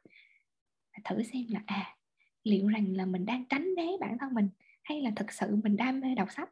[1.04, 1.96] Thử xem là à
[2.44, 4.48] liệu rằng là mình đang tránh né bản thân mình
[4.82, 6.50] hay là thực sự mình đam mê đọc sách?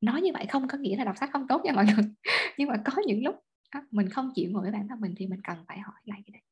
[0.00, 2.04] Nói như vậy không có nghĩa là đọc sách không tốt nha mọi người.
[2.58, 3.34] Nhưng mà có những lúc
[3.90, 6.32] mình không chịu ngồi với bản thân mình thì mình cần phải hỏi lại cái
[6.32, 6.42] đấy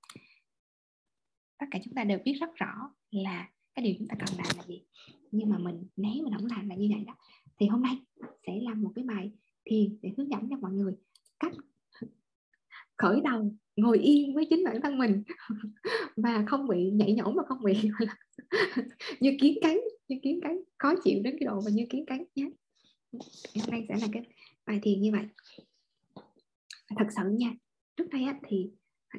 [1.64, 4.56] tất cả chúng ta đều biết rất rõ là cái điều chúng ta cần làm
[4.56, 4.82] là gì.
[5.30, 7.16] Nhưng mà mình, nếu mình không làm là như vậy đó,
[7.58, 7.98] thì hôm nay
[8.46, 9.32] sẽ làm một cái bài
[9.64, 10.96] thiền để hướng dẫn cho mọi người
[11.38, 11.52] cách
[12.96, 15.22] khởi đầu ngồi yên với chính bản thân mình
[16.16, 17.74] và không bị nhảy nhổm mà không bị
[19.20, 19.78] như kiến cắn
[20.08, 22.50] như kiến cắn khó chịu đến cái độ mà như kiến cắn nhé
[23.60, 24.22] hôm nay sẽ là cái
[24.66, 25.24] bài thiền như vậy.
[26.96, 27.54] Thật sự nha
[27.96, 28.70] trước đây á, thì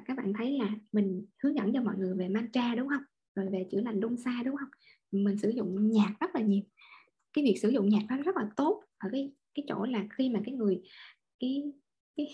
[0.05, 3.03] các bạn thấy là mình hướng dẫn cho mọi người về mantra đúng không?
[3.35, 4.69] Rồi về chữa lành đông xa đúng không?
[5.11, 6.61] Mình sử dụng nhạc rất là nhiều.
[7.33, 10.29] Cái việc sử dụng nhạc nó rất là tốt ở cái cái chỗ là khi
[10.29, 10.81] mà cái người
[11.39, 11.63] cái
[12.15, 12.27] cái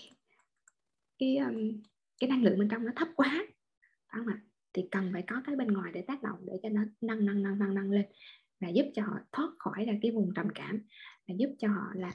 [1.22, 1.82] cái um,
[2.20, 3.46] cái năng lượng bên trong nó thấp quá.
[4.06, 4.40] Không ạ?
[4.72, 7.42] Thì cần phải có cái bên ngoài để tác động để cho nó nâng nâng
[7.42, 8.06] nâng nâng nâng lên
[8.60, 10.82] và giúp cho họ thoát khỏi ra cái vùng trầm cảm
[11.28, 12.12] và giúp cho họ là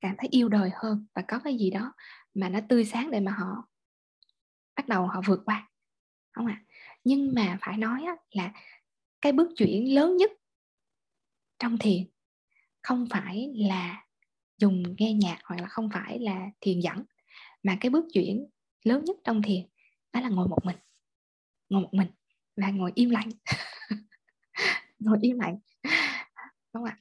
[0.00, 1.92] cảm thấy yêu đời hơn và có cái gì đó
[2.34, 3.68] mà nó tươi sáng để mà họ
[4.76, 5.70] bắt đầu họ vượt qua.
[6.32, 6.64] Không ạ?
[7.04, 8.52] Nhưng mà phải nói là
[9.20, 10.30] cái bước chuyển lớn nhất
[11.58, 12.02] trong thiền
[12.82, 14.06] không phải là
[14.58, 17.04] dùng nghe nhạc hoặc là không phải là thiền dẫn
[17.62, 18.46] mà cái bước chuyển
[18.84, 19.66] lớn nhất trong thiền
[20.12, 20.76] đó là ngồi một mình.
[21.68, 22.08] Ngồi một mình
[22.56, 23.28] và ngồi im lặng.
[24.98, 25.58] Ngồi im lặng.
[25.82, 25.92] Đúng
[26.72, 26.98] không ạ?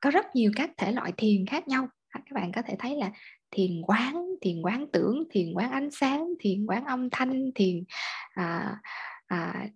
[0.00, 1.88] Có rất nhiều các thể loại thiền khác nhau.
[2.10, 3.10] Các bạn có thể thấy là
[3.50, 7.84] thiền quán thiền quán tưởng thiền quán ánh sáng thiền quán âm thanh thiền
[8.34, 8.80] à,
[9.26, 9.68] à,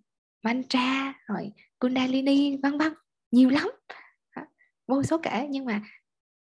[0.43, 2.93] mantra rồi kundalini vân vân.
[3.31, 3.69] Nhiều lắm.
[4.87, 5.81] Vô số kể nhưng mà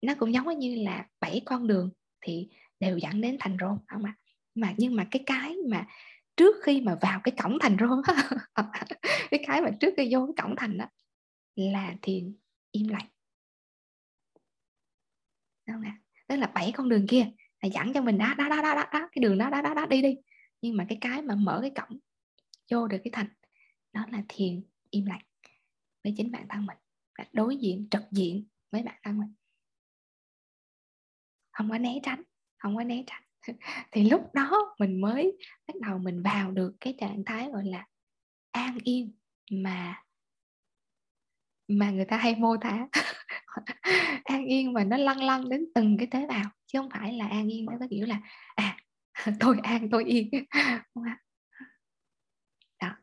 [0.01, 1.89] nó cũng giống như là bảy con đường
[2.21, 3.77] thì đều dẫn đến thành rôn.
[3.87, 4.15] Không ạ.
[4.55, 5.87] Mà nhưng mà cái cái mà
[6.37, 8.01] trước khi mà vào cái cổng thành rôn
[9.31, 10.85] cái cái mà trước khi vô cái cổng thành đó
[11.55, 12.35] là thiền
[12.71, 13.07] im lặng.
[15.67, 15.99] Đúng không ạ.
[16.27, 18.85] Tức là bảy con đường kia là dẫn cho mình đó đó đó đó đó,
[18.93, 20.15] đó cái đường đó đó đó đó đi đi.
[20.61, 21.99] Nhưng mà cái cái mà mở cái cổng
[22.71, 23.27] vô được cái thành
[23.93, 25.21] đó là thiền im lặng
[26.03, 26.77] với chính bản thân mình
[27.17, 29.33] là đối diện trực diện với bản thân mình.
[31.51, 32.23] Không có né tránh
[32.65, 33.23] không có né tránh.
[33.91, 37.85] Thì lúc đó mình mới bắt đầu mình vào được cái trạng thái gọi là
[38.51, 39.11] an yên
[39.51, 40.03] mà
[41.67, 42.87] mà người ta hay mô tả.
[44.23, 47.27] An yên mà nó lăn lăn đến từng cái tế bào, chứ không phải là
[47.27, 48.19] an yên nó có kiểu là
[48.55, 48.77] à
[49.39, 50.29] tôi an, tôi yên.
[52.81, 52.95] Đó.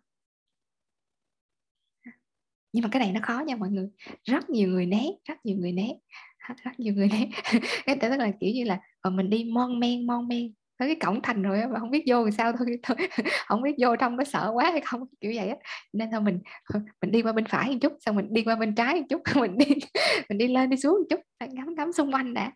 [2.73, 3.89] Nhưng mà cái này nó khó nha mọi người.
[4.25, 5.89] Rất nhiều người né, rất nhiều người né.
[6.65, 7.29] Rất nhiều người né.
[7.87, 10.53] Cái tức là kiểu như là và mình đi mon men mon men.
[10.79, 12.97] Tới cái cổng thành rồi mà không biết vô làm sao thôi, thôi
[13.47, 15.57] không biết vô trong có sợ quá hay không kiểu vậy á.
[15.93, 16.39] Nên thôi mình
[17.03, 19.23] mình đi qua bên phải một chút xong mình đi qua bên trái một chút.
[19.41, 19.67] Mình đi
[20.29, 21.21] mình đi lên đi xuống một chút.
[21.53, 22.53] Ngắm ngắm xung quanh đã.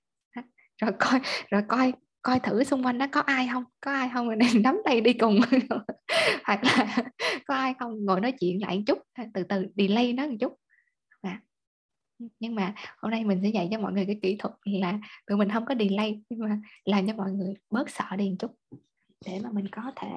[0.83, 3.65] Rồi coi rồi coi coi thử xung quanh đó có ai không?
[3.81, 4.29] Có ai không?
[4.29, 5.41] Mình nắm tay đi cùng.
[6.45, 6.97] Hoặc là
[7.47, 8.05] có ai không?
[8.05, 8.99] Ngồi nói chuyện lại một chút.
[9.35, 10.53] Từ từ delay nó một chút.
[11.23, 11.41] À
[12.41, 15.39] nhưng mà hôm nay mình sẽ dạy cho mọi người cái kỹ thuật là tụi
[15.39, 18.51] mình không có delay, nhưng mà làm cho mọi người bớt sợ đi một chút
[19.27, 20.09] để mà mình có thể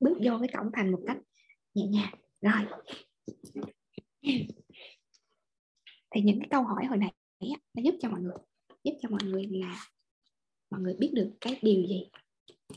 [0.00, 1.16] bước vô cái cổng thành một cách
[1.74, 2.14] nhẹ nhàng.
[2.40, 2.80] Rồi.
[6.10, 7.12] Thì những cái câu hỏi hồi nãy
[7.74, 8.36] nó giúp cho mọi người,
[8.84, 9.86] giúp cho mọi người là
[10.70, 12.08] mọi người biết được cái điều gì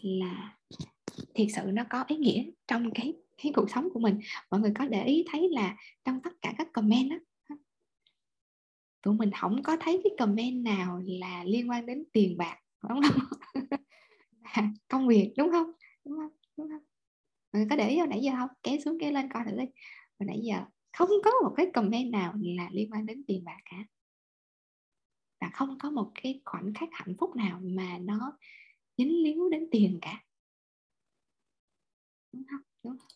[0.01, 0.57] là
[1.33, 4.19] thiệt sự nó có ý nghĩa trong cái cái cuộc sống của mình.
[4.51, 7.17] Mọi người có để ý thấy là trong tất cả các comment đó
[9.01, 12.57] tụi mình không có thấy cái comment nào là liên quan đến tiền bạc
[12.89, 13.27] đúng không?
[14.87, 15.71] Công việc đúng không?
[16.05, 16.31] Đúng không?
[16.57, 16.83] Đúng không?
[17.53, 18.49] Mọi người có để ý nãy giờ không?
[18.63, 19.65] Kéo xuống kéo lên coi thử đi.
[20.19, 20.65] Hồi nãy giờ
[20.97, 23.77] không có một cái comment nào là liên quan đến tiền bạc cả.
[25.41, 28.37] Và không có một cái khoảnh khắc hạnh phúc nào mà nó
[28.97, 30.23] dính líu đến tiền cả.
[32.33, 32.61] Đúng không?
[32.83, 33.07] Đúng không?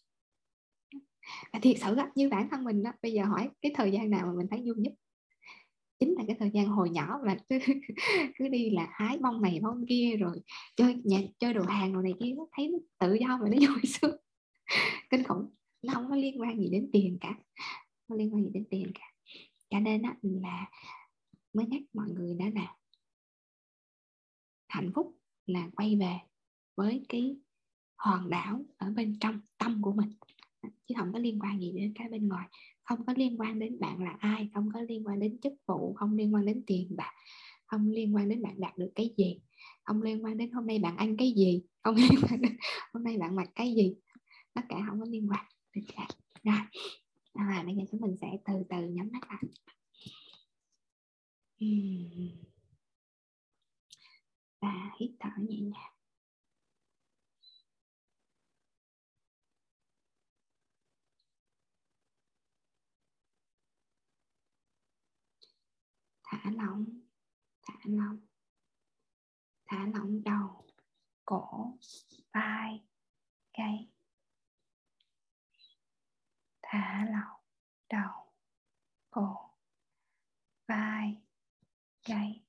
[1.54, 4.10] Và thiệt sự đó, như bản thân mình đó bây giờ hỏi cái thời gian
[4.10, 4.94] nào mà mình thấy vui nhất?
[6.00, 7.60] Chính là cái thời gian hồi nhỏ mà cứ,
[8.38, 10.42] cứ đi là hái bông này bông kia rồi
[10.76, 13.58] chơi nhà chơi đồ hàng đồ này kia nó thấy nó tự do mà nó
[13.74, 14.16] vui sướng.
[15.10, 15.50] Kinh khủng
[15.82, 17.36] nó không có liên quan gì đến tiền cả
[18.08, 19.12] không liên quan gì đến tiền cả.
[19.70, 20.72] Cho nên đó là
[21.54, 22.76] mới nhắc mọi người đó là
[24.68, 26.18] hạnh phúc là quay về
[26.76, 27.36] với cái
[27.96, 30.10] hòn đảo ở bên trong tâm của mình.
[30.62, 32.48] Chứ không có liên quan gì đến cái bên ngoài
[32.86, 35.94] không có liên quan đến bạn là ai không có liên quan đến chức vụ
[35.94, 37.12] không liên quan đến tiền bạc
[37.68, 39.40] không liên quan đến bạn đạt được cái gì.
[39.84, 42.58] Không liên quan đến hôm nay bạn ăn cái gì không liên quan đến
[42.94, 43.96] hôm nay bạn mặc cái gì.
[44.54, 45.46] Tất cả không có liên quan.
[46.44, 46.60] Rồi.
[47.34, 49.44] À, bây giờ chúng mình sẽ từ từ nhắm mắt lại.
[54.62, 55.95] Và hít thở nhẹ nhàng.
[66.44, 66.86] Thả lỏng
[67.64, 68.20] thả lỏng
[69.66, 70.66] thả lỏng đầu,
[71.26, 71.78] cổ,
[72.34, 72.84] vai,
[73.58, 73.90] gáy.
[76.62, 77.42] Thả lỏng
[77.90, 78.32] đầu,
[79.10, 79.50] cổ,
[80.68, 81.22] vai,
[82.06, 82.44] gáy.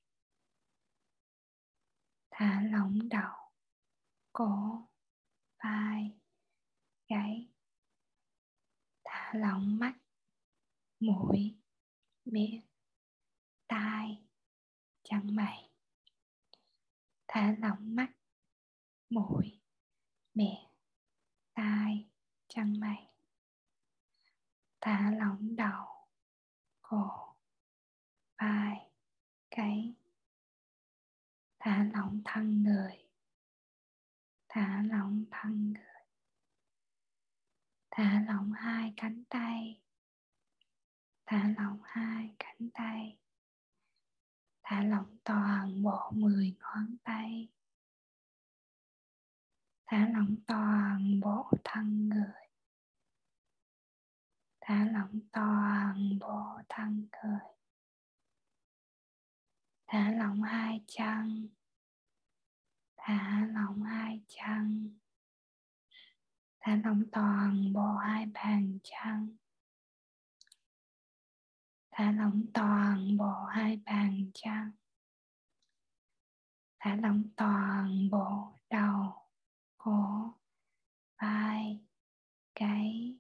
[2.31, 3.51] Thả lỏng đầu,
[4.33, 4.83] cổ,
[5.65, 6.19] vai,
[7.09, 7.49] gáy.
[9.05, 9.95] Thả lỏng mắt,
[11.01, 11.57] mũi,
[12.25, 12.66] miệng
[13.69, 14.23] tai
[15.03, 15.71] chân mày
[17.29, 18.13] thả lỏng mắt
[19.11, 19.61] mũi
[20.35, 20.69] miệng
[21.55, 22.09] tai
[22.49, 23.09] chân mày
[24.81, 25.87] thả lỏng đầu
[26.83, 27.35] cổ
[28.39, 28.91] vai
[29.51, 29.93] cánh,
[31.59, 33.09] thả lỏng thân người
[34.49, 35.83] thả lỏng thân người
[37.91, 39.81] thả lỏng hai cánh tay
[41.27, 43.17] thả lỏng hai cánh tay
[44.69, 47.49] thả lỏng toàn bộ mười ngón tay.
[49.87, 52.49] Thả lỏng toàn bộ thân người.
[54.61, 57.39] Thả lỏng toàn bộ thân người.
[59.87, 61.49] Thả lỏng hai chân.
[62.97, 64.99] Thả lỏng hai chân.
[66.61, 69.37] Thả lỏng toàn bộ hai bàn chân
[71.99, 74.73] thả lỏng toàn bộ hai bàn chân.
[76.79, 79.15] Thả lỏng toàn bộ đầu,
[79.77, 80.35] cổ,
[81.23, 81.81] vai,
[82.55, 83.17] cái,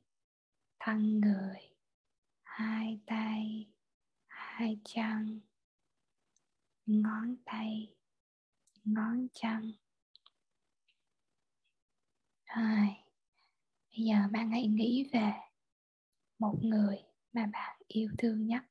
[0.81, 1.59] thân người,
[2.43, 3.67] hai tay,
[4.27, 5.41] hai chân,
[6.87, 7.95] ngón tay,
[8.85, 9.73] ngón chân.
[12.47, 12.97] Rồi,
[13.91, 15.33] bây giờ bạn hãy nghĩ về
[16.39, 17.03] một người
[17.37, 18.63] mà bạn yêu thương nhất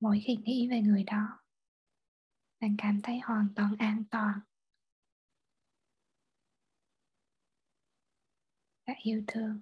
[0.00, 1.38] mỗi khi nghĩ về người đó,
[2.60, 4.40] bạn cảm thấy hoàn toàn an toàn.
[8.86, 9.60] Và yêu thương.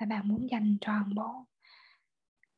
[0.00, 1.46] Và bạn muốn dành toàn bộ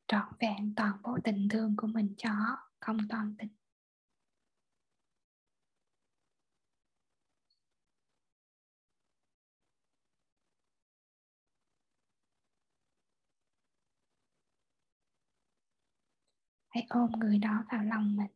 [0.08, 3.48] trọn vẹn toàn bộ tình thương của mình cho họ, không toàn tình.
[16.68, 18.30] Hãy ôm người đó vào lòng mình.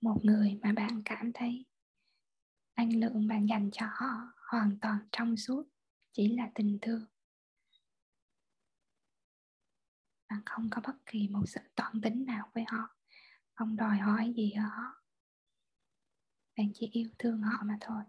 [0.00, 1.64] Một người mà bạn cảm thấy
[2.80, 5.64] năng lượng bạn dành cho họ hoàn toàn trong suốt,
[6.12, 7.04] chỉ là tình thương.
[10.28, 12.96] Bạn không có bất kỳ một sự toan tính nào với họ.
[13.54, 15.02] Không đòi hỏi gì ở họ.
[16.56, 18.02] Bạn chỉ yêu thương họ mà thôi.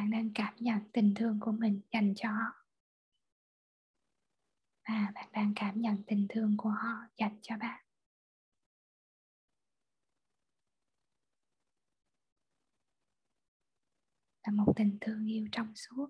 [0.00, 2.66] Bạn đang cảm nhận tình thương của mình dành cho họ.
[4.88, 7.84] Và bạn đang cảm nhận tình thương của họ dành cho bạn.
[14.46, 16.08] Là một tình thương yêu trong suốt.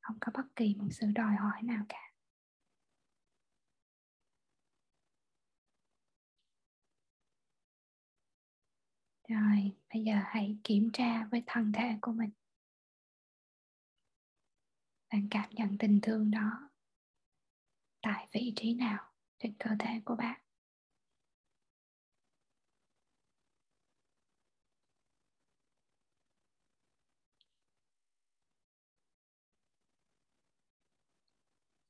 [0.00, 2.11] Không có bất kỳ một sự đòi hỏi nào cả.
[9.32, 12.30] Rồi, bây giờ hãy kiểm tra với thân thể của mình.
[15.12, 16.70] Bạn cảm nhận tình thương đó
[18.02, 18.98] tại vị trí nào
[19.38, 20.40] trên cơ thể của bạn?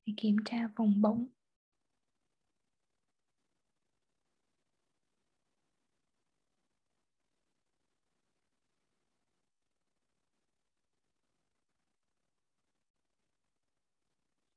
[0.07, 1.26] Hãy kiểm tra vùng bụng.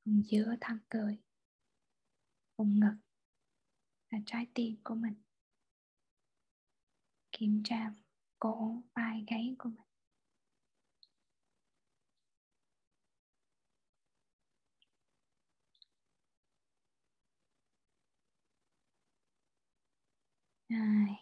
[0.06, 1.18] Vùng giữa thân cười
[2.58, 2.96] vùng ngực
[4.10, 5.14] là trái tim của mình
[7.32, 7.94] kiểm tra
[8.40, 9.86] cổ, vai, gáy của mình
[20.70, 21.16] Rồi.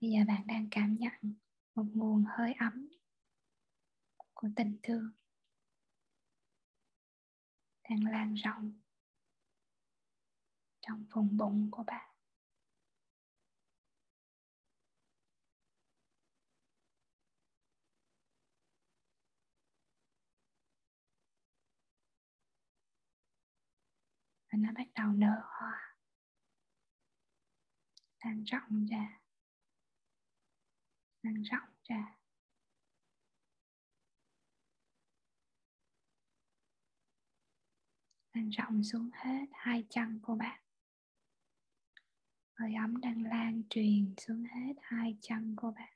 [0.00, 1.34] Bây giờ bạn đang cảm nhận
[1.74, 2.88] một nguồn hơi ấm
[4.34, 5.10] của tình thương
[7.88, 8.72] đang lan rộng
[10.80, 12.14] trong vùng bụng của bạn.
[24.52, 25.96] Và nó bắt đầu nở hoa.
[28.24, 29.20] Lan rộng ra.
[31.22, 32.17] Lan rộng ra.
[38.38, 40.60] Lan rộng xuống hết hai chân của bạn.
[42.54, 45.92] Hơi ấm đang lan truyền xuống hết hai chân của bạn.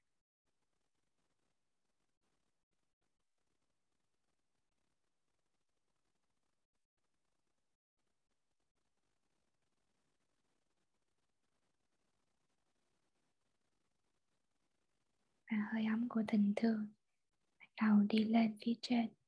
[15.50, 16.88] Và hơi ấm của tình thương.
[17.60, 19.21] Bắt đầu đi lên phía trên.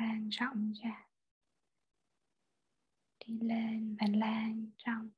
[0.00, 1.06] Lan rộng ra.
[3.26, 5.10] Đi lên và lan trong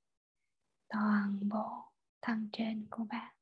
[0.88, 3.34] toàn bộ thân trên của bạn.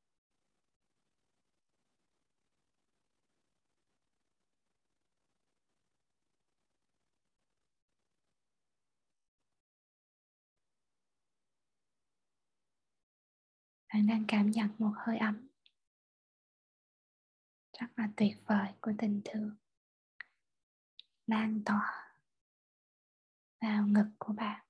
[13.93, 15.47] Bạn đang cảm nhận một hơi ấm.
[17.79, 19.60] Rất là tuyệt vời của tình thương
[21.31, 22.13] lan tỏa
[23.61, 24.65] vào ngực của bạn,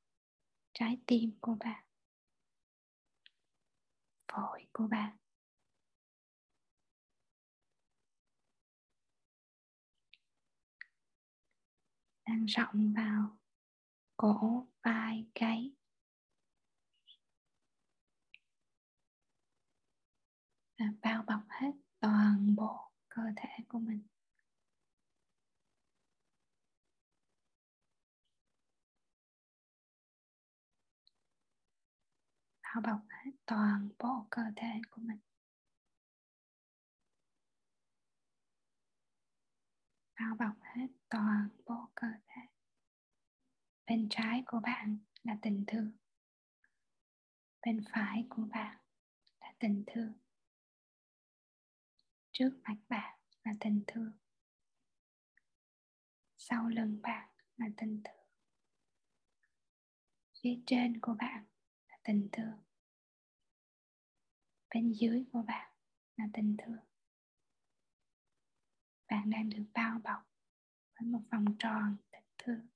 [0.74, 1.86] trái tim của bạn,
[4.28, 5.18] phổi của bạn.
[12.26, 13.38] Lan rộng vào
[14.18, 15.72] cổ, vai, gáy.
[20.80, 24.08] Và bao bọc hết toàn bộ cơ thể của mình.
[32.74, 35.20] Bao bọc hết toàn bộ cơ thể của mình.
[40.20, 42.42] Bao bọc hết toàn bộ cơ thể.
[43.86, 45.92] Bên trái của bạn là tình thương.
[47.66, 48.78] Bên phải của bạn
[49.40, 50.14] là tình thương.
[52.32, 54.12] Trước mặt bạn là tình thương.
[56.38, 58.26] Sau lưng bạn là tình thương.
[60.42, 61.51] Phía trên của bạn
[62.04, 62.58] tình thương.
[64.76, 65.72] Bên dưới của bạn
[66.18, 66.80] là tình thương.
[69.08, 70.24] Bạn đang được bao bọc
[70.96, 72.68] với một vòng tròn tình thương.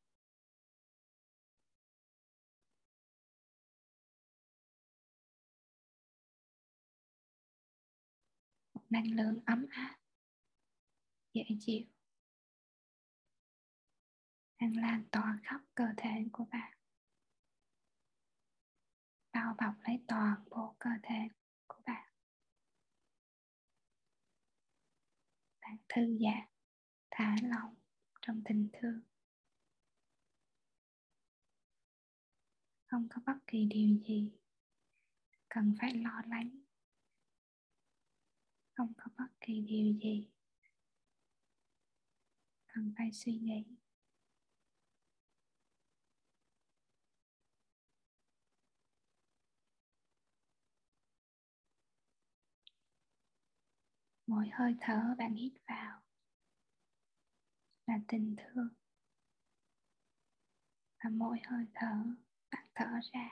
[8.73, 9.99] Một năng lượng ấm áp,
[11.33, 11.85] dễ chịu.
[14.59, 16.74] Đang lan tỏa khắp cơ thể của bạn
[19.35, 21.27] bao bọc lấy toàn bộ cơ thể
[21.67, 22.09] của bạn.
[25.61, 26.47] Bạn thư giãn,
[27.11, 27.75] thả lỏng
[28.21, 29.01] trong tình thương.
[32.85, 34.31] Không có bất kỳ điều gì
[35.49, 36.49] cần phải lo lắng.
[38.73, 40.27] Không có bất kỳ điều gì
[42.67, 43.65] cần phải suy nghĩ.
[54.27, 56.01] Mỗi hơi thở bạn hít vào.
[57.87, 58.69] Là tình thương.
[61.03, 62.03] Và mỗi hơi thở
[62.51, 63.29] bạn thở ra.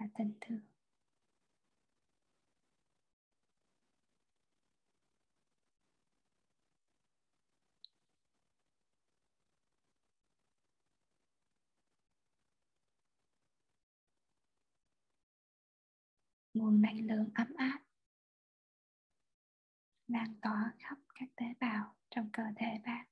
[0.00, 0.60] Là tình thương.
[16.54, 17.89] Nguồn năng lượng ấm áp
[20.10, 23.06] lan tỏa khắp các tế bào trong cơ thể bạn.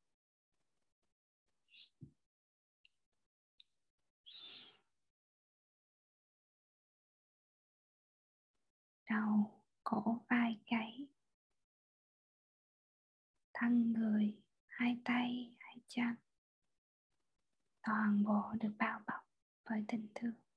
[9.10, 11.06] Đầu cổ, vai, gáy.
[13.54, 16.14] Thân, người, hai tay, hai chân.
[17.82, 19.26] Toàn bộ được bao bọc
[19.64, 20.47] với tình thương.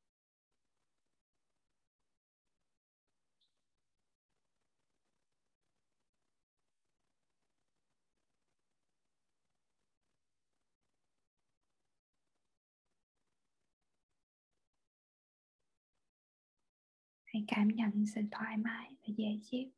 [17.33, 19.69] Hãy cảm nhận sự thoải mái và dễ chịu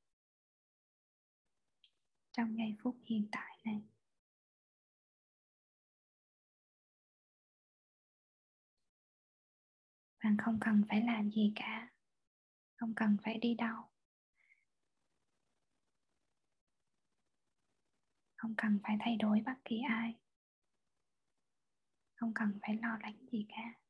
[2.31, 3.81] trong giây phút hiện tại này.
[10.23, 11.89] Bạn không cần phải làm gì cả.
[12.75, 13.83] Không cần phải đi đâu.
[18.35, 20.15] Không cần phải thay đổi bất kỳ ai.
[22.15, 23.82] Không cần phải lo lắng gì cả.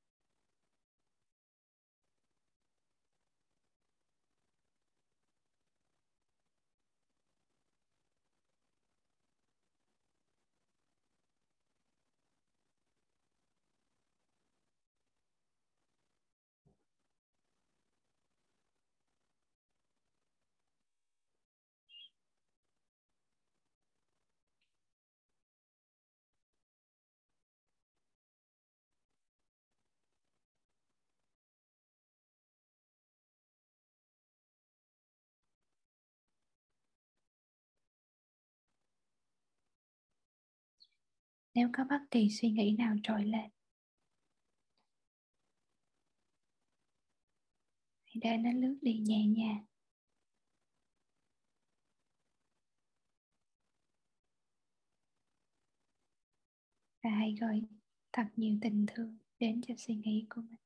[41.54, 43.50] Nếu có bất kỳ suy nghĩ nào trồi lên,
[48.06, 49.66] hãy để nó lướt đi nhẹ nhàng.
[57.04, 57.62] Và hãy gửi
[58.14, 60.60] thật nhiều tình thương đến cho suy nghĩ của mình.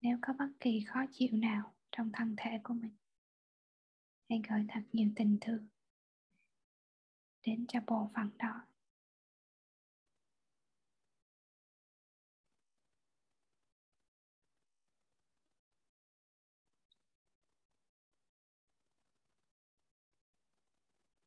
[0.00, 2.96] Nếu có bất kỳ khó chịu nào trong thân thể của mình.
[4.28, 5.68] Hãy gửi thật nhiều tình thương
[7.46, 8.66] đến cho bộ phận đó.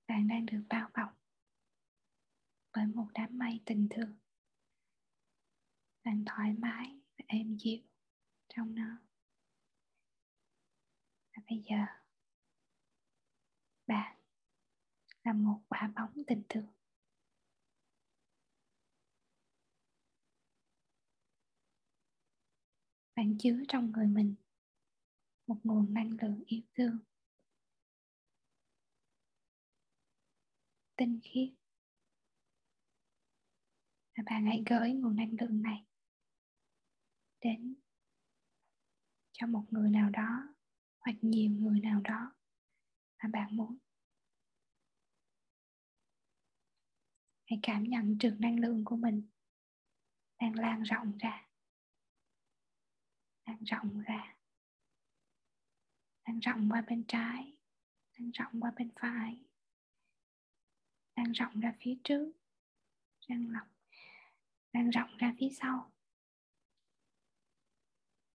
[0.08, 1.18] Bạn đang được bao bọc
[2.74, 4.18] bởi một đám mây tình thương.
[6.04, 7.82] Bạn thoải mái và êm dịu
[8.50, 9.09] trong nó
[11.40, 11.86] và bây giờ.
[13.88, 14.18] Bạn
[15.24, 16.68] là một quả bóng tình thương.
[23.16, 24.36] Bạn chứa trong người mình
[25.48, 27.00] một nguồn năng lượng yêu thương.
[30.96, 31.50] Tinh khiết.
[34.18, 35.86] Và bạn hãy gửi nguồn năng lượng này
[37.42, 37.76] đến
[39.32, 40.59] cho một người nào đó
[41.00, 42.34] hoặc nhiều người nào đó
[43.24, 43.78] mà bạn muốn.
[47.46, 49.30] Hãy cảm nhận trường năng lượng của mình
[50.40, 51.48] đang lan rộng ra,
[53.46, 54.36] lan rộng ra,
[56.26, 57.58] lan rộng qua bên trái,
[58.18, 59.44] lan rộng qua bên phải,
[61.16, 62.32] lan rộng ra phía trước,
[63.28, 63.68] lan rộng
[64.74, 65.92] lan rộng ra phía sau,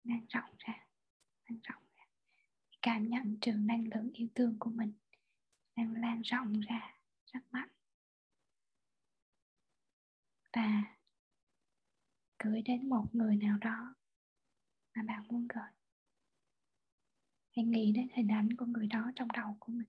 [0.04, 0.86] lan rộng ra,
[1.44, 1.82] lan rộng.
[1.82, 1.91] ra
[2.82, 4.92] cảm nhận trường năng lượng yêu thương của mình
[5.76, 6.96] đang lan rộng ra
[7.32, 7.68] rất mạnh.
[10.52, 10.82] Và
[12.44, 13.94] gửi đến một người nào đó
[14.94, 15.70] mà bạn muốn gửi.
[17.56, 19.88] Hãy nghĩ đến hình ảnh của người đó trong đầu của mình.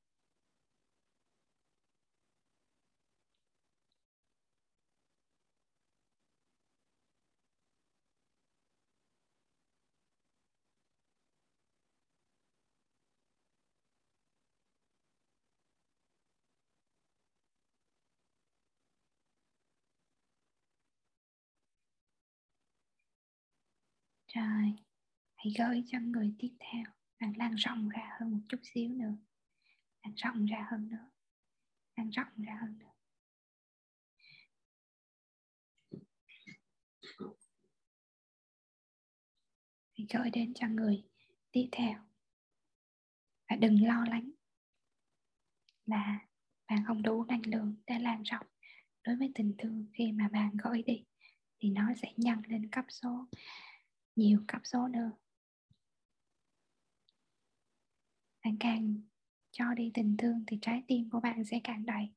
[24.33, 24.73] Rồi,
[25.35, 26.83] hãy gửi cho người tiếp theo.
[27.19, 29.17] Bạn lan rộng ra hơn một chút xíu nữa.
[30.03, 31.09] Lan rộng ra hơn nữa.
[31.95, 32.91] Lan rộng ra hơn nữa.
[39.97, 41.03] Hãy gửi đến cho người
[41.51, 41.99] tiếp theo.
[43.49, 44.31] Và đừng lo lắng
[45.85, 46.27] là
[46.67, 48.45] bạn không đủ năng lượng để lan rộng
[49.03, 51.05] đối với tình thương khi mà bạn gửi đi
[51.59, 53.27] thì nó sẽ nhân lên cấp số
[54.15, 55.11] nhiều cấp số nữa
[58.45, 59.01] bạn càng
[59.51, 62.09] cho đi tình thương thì trái tim của bạn sẽ càng đầy.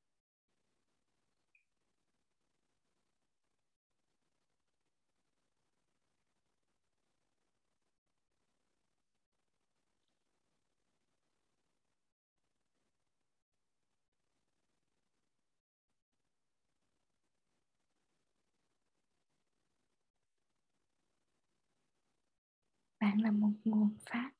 [23.16, 24.30] bạn là một nguồn phát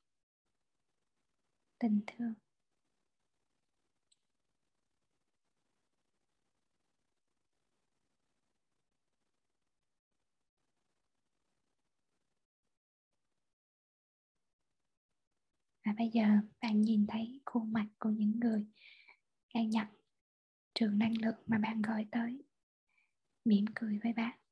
[1.79, 2.33] tình thương.
[15.85, 16.23] Và bây giờ
[16.61, 18.65] bạn nhìn thấy khuôn mặt của những người
[19.53, 19.87] đang nhận
[20.75, 22.43] trường năng lượng mà bạn gọi tới,
[23.45, 24.46] mỉm cười với bạn.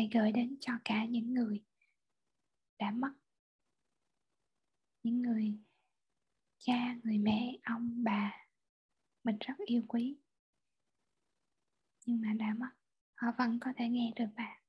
[0.00, 1.64] hãy gửi đến cho cả những người
[2.78, 3.12] đã mất.
[5.02, 5.58] Những người
[6.58, 8.46] cha, người mẹ, ông, bà
[9.24, 10.16] mình rất yêu quý,
[12.06, 12.70] nhưng mà đã mất.
[13.14, 14.59] Họ vẫn có thể nghe được bạn.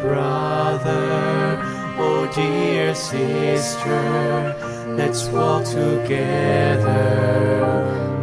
[0.00, 1.60] brother,
[1.98, 4.54] oh dear sister,
[4.96, 6.94] let's walk together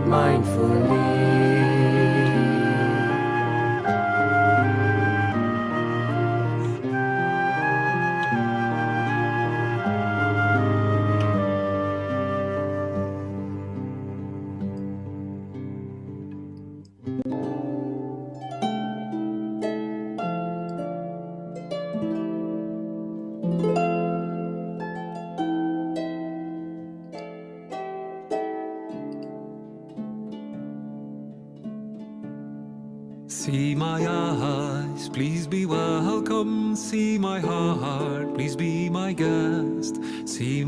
[0.05, 1.60] mindfully.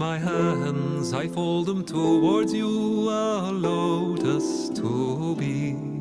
[0.04, 5.93] my hands, I fold them towards you, a lotus to be.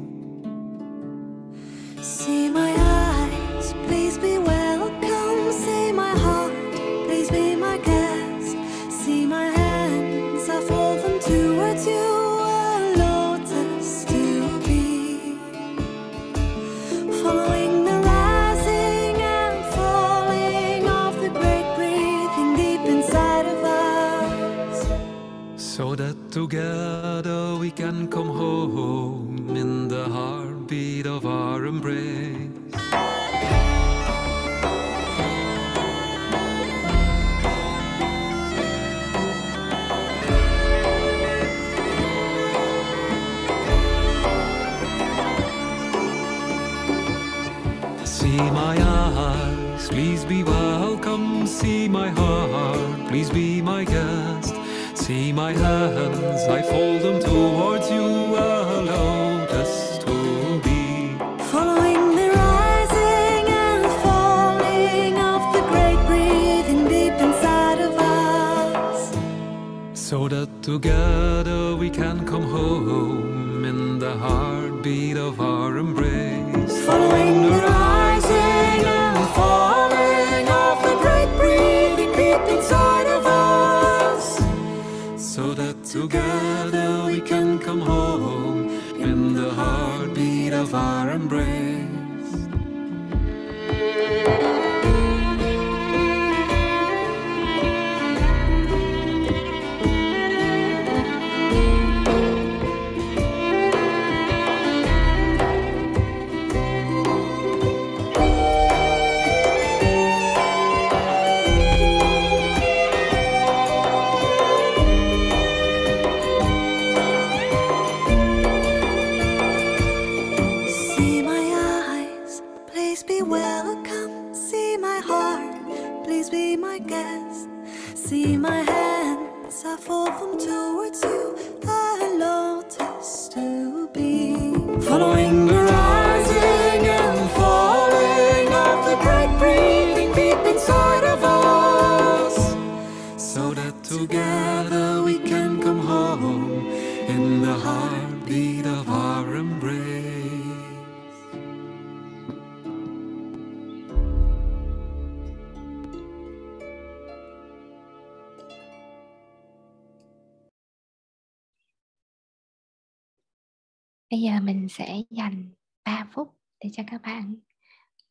[164.12, 165.50] Bây giờ mình sẽ dành
[165.84, 166.28] 3 phút
[166.64, 167.36] để cho các bạn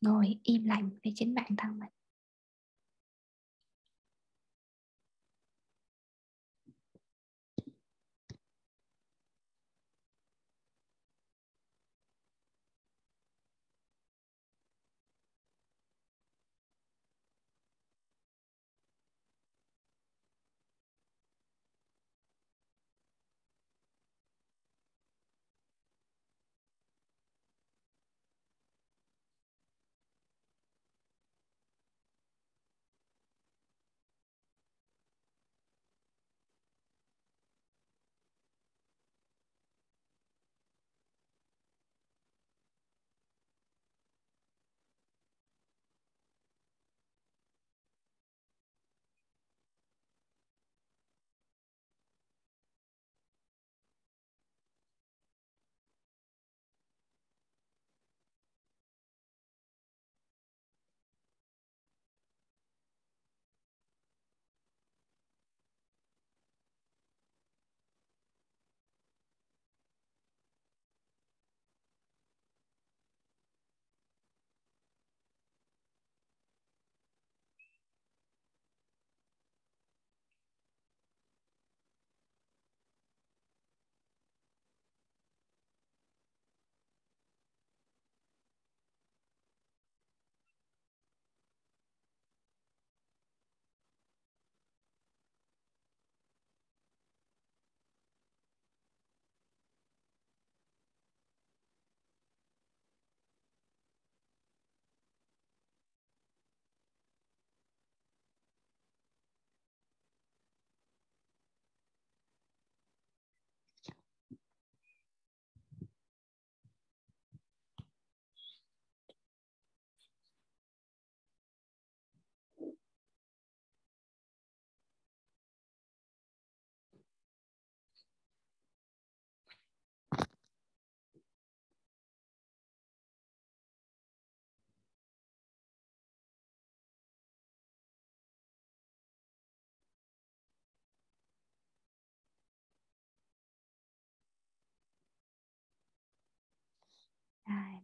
[0.00, 1.90] ngồi im lặng với chính bản thân mình.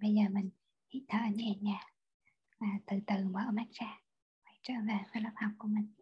[0.00, 0.50] Bây giờ mình
[0.88, 1.86] hít thở nhẹ nhàng
[2.60, 4.00] và từ từ mở mắt ra,
[4.44, 5.92] quay trở về với lớp học của mình.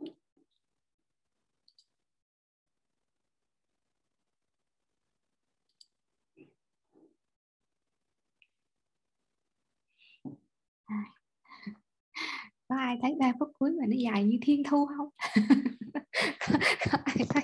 [12.68, 15.08] Có ai thấy ba phút cuối mà nó dài như thiên thu không?
[16.92, 17.42] Có ai thấy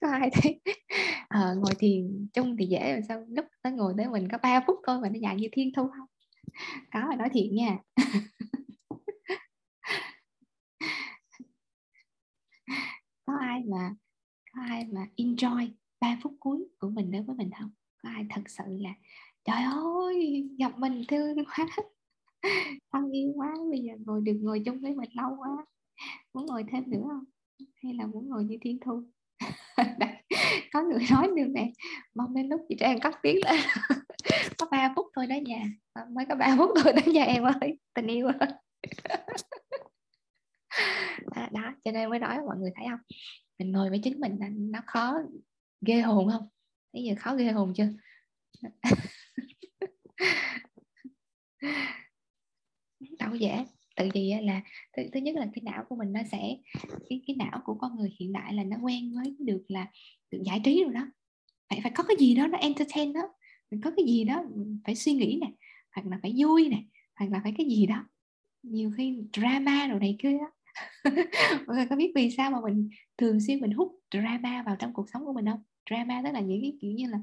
[0.00, 0.60] có ai thấy?
[1.28, 4.60] À, ngồi thiền chung thì dễ rồi sao lúc tới ngồi tới mình có 3
[4.66, 6.08] phút thôi mà nó dài như thiên thu không?
[6.92, 7.78] Có mà nói thiệt nha.
[13.26, 13.94] Có ai mà
[14.52, 15.68] có ai mà enjoy
[16.00, 17.70] 3 phút cuối của mình đối với mình không?
[18.02, 18.90] Có ai thật sự là
[19.44, 21.66] trời ơi gặp mình thương quá
[22.92, 25.66] thân yêu quá bây giờ ngồi được ngồi chung với mình lâu quá.
[26.34, 27.24] Muốn ngồi thêm nữa không?
[27.82, 29.02] Hay là muốn ngồi như thiên thu?
[30.72, 31.72] Có người nói điều này
[32.14, 33.60] mong đến lúc chị trang cắt tiếng lên.
[34.58, 35.64] Có 3 phút thôi đó nhà.
[35.92, 37.78] À, mới có 3 phút thôi đó nhà em ơi.
[37.94, 38.48] Tình yêu ơi.
[41.30, 43.00] À, đó cho nên mới nói mọi người thấy không?
[43.58, 45.14] Mình ngồi với chính mình là nó khó
[45.86, 46.48] ghê hồn không?
[46.92, 47.88] Bây giờ khó ghê hồn chưa?
[53.18, 53.64] Đâu dễ
[53.96, 54.60] tự vì là
[54.96, 56.56] thứ, thứ nhất là cái não của mình nó sẽ
[57.10, 59.86] cái cái não của con người hiện đại là nó quen với được là
[60.30, 61.06] được giải trí rồi đó.
[61.68, 63.20] Phải phải có cái gì đó nó entertain đó.
[63.70, 64.44] Mình có cái gì đó
[64.84, 65.52] phải suy nghĩ nè
[65.92, 66.82] hoặc là phải vui nè
[67.16, 68.04] hoặc là phải cái gì đó.
[68.62, 70.38] Nhiều khi drama rồi này kia
[71.66, 72.88] mọi người có biết vì sao mà mình
[73.18, 75.62] thường xuyên mình hút drama vào trong cuộc sống của mình không?
[75.90, 77.18] Drama tức là những cái kiểu như là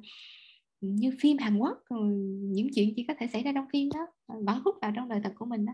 [0.81, 4.07] như phim Hàn Quốc rồi những chuyện chỉ có thể xảy ra trong phim đó
[4.27, 5.73] vẫn hút vào trong đời thật của mình đó.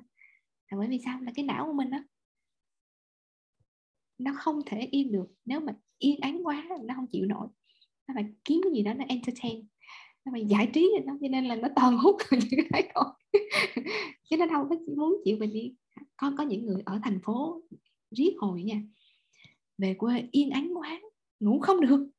[0.72, 1.22] Là bởi vì sao?
[1.22, 1.98] Là cái não của mình đó,
[4.18, 5.28] nó không thể yên được.
[5.46, 7.48] Nếu mà yên án quá, nó không chịu nổi.
[8.08, 9.68] Nó phải kiếm cái gì đó nó entertain,
[10.26, 13.06] nó phải giải trí rồi đó, cho nên là nó toàn hút những cái thôi.
[14.30, 15.76] Chứ nó đâu có chỉ muốn chịu bình yên
[16.18, 17.62] con có những người ở thành phố
[18.12, 18.82] riết hồi nha,
[19.78, 21.02] về quê yên án quá,
[21.40, 22.10] ngủ không được,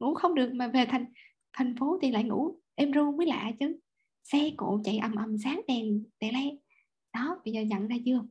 [0.00, 1.04] ngủ không được mà về thành
[1.56, 3.78] thành phố thì lại ngủ em ru mới lạ chứ.
[4.22, 6.50] Xe cộ chạy ầm ầm sáng đèn đèn le.
[7.14, 8.26] Đó, bây giờ nhận ra chưa?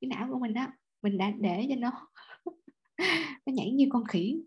[0.00, 0.66] Cái não của mình đó
[1.02, 1.90] mình đã để cho nó
[3.46, 4.42] nó nhảy như con khỉ.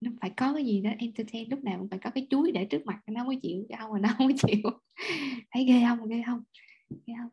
[0.00, 2.64] Nó phải có cái gì đó entertain, lúc nào cũng phải có cái chuối để
[2.64, 4.70] trước mặt, nó mới chịu chứ không mà nó không mới chịu.
[5.50, 6.08] Thấy ghê không?
[6.08, 6.42] Ghê không?
[7.06, 7.30] Ghê không?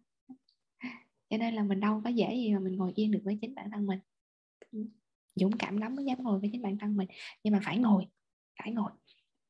[1.30, 3.56] Cho nên là mình đâu có dễ gì mà mình ngồi yên được với chính
[3.56, 4.00] bản thân mình.
[5.36, 7.08] Dũng cảm lắm mới dám ngồi với chính bản thân mình.
[7.44, 8.06] Nhưng mà phải ngồi
[8.60, 8.92] phải ngồi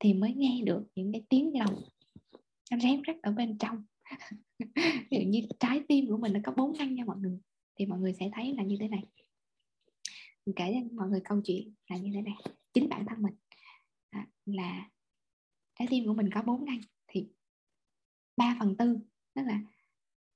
[0.03, 1.81] thì mới nghe được những cái tiếng lòng
[2.71, 3.83] nó rém rắc ở bên trong.
[5.09, 7.39] Ví dụ như trái tim của mình nó có bốn ngăn nha mọi người
[7.75, 9.03] thì mọi người sẽ thấy là như thế này.
[10.45, 12.33] Mình kể cho mọi người câu chuyện là như thế này.
[12.73, 13.33] Chính bản thân mình
[14.09, 14.89] à, là
[15.79, 17.27] trái tim của mình có bốn ngăn thì
[18.37, 18.97] 3 phần tư
[19.35, 19.61] tức là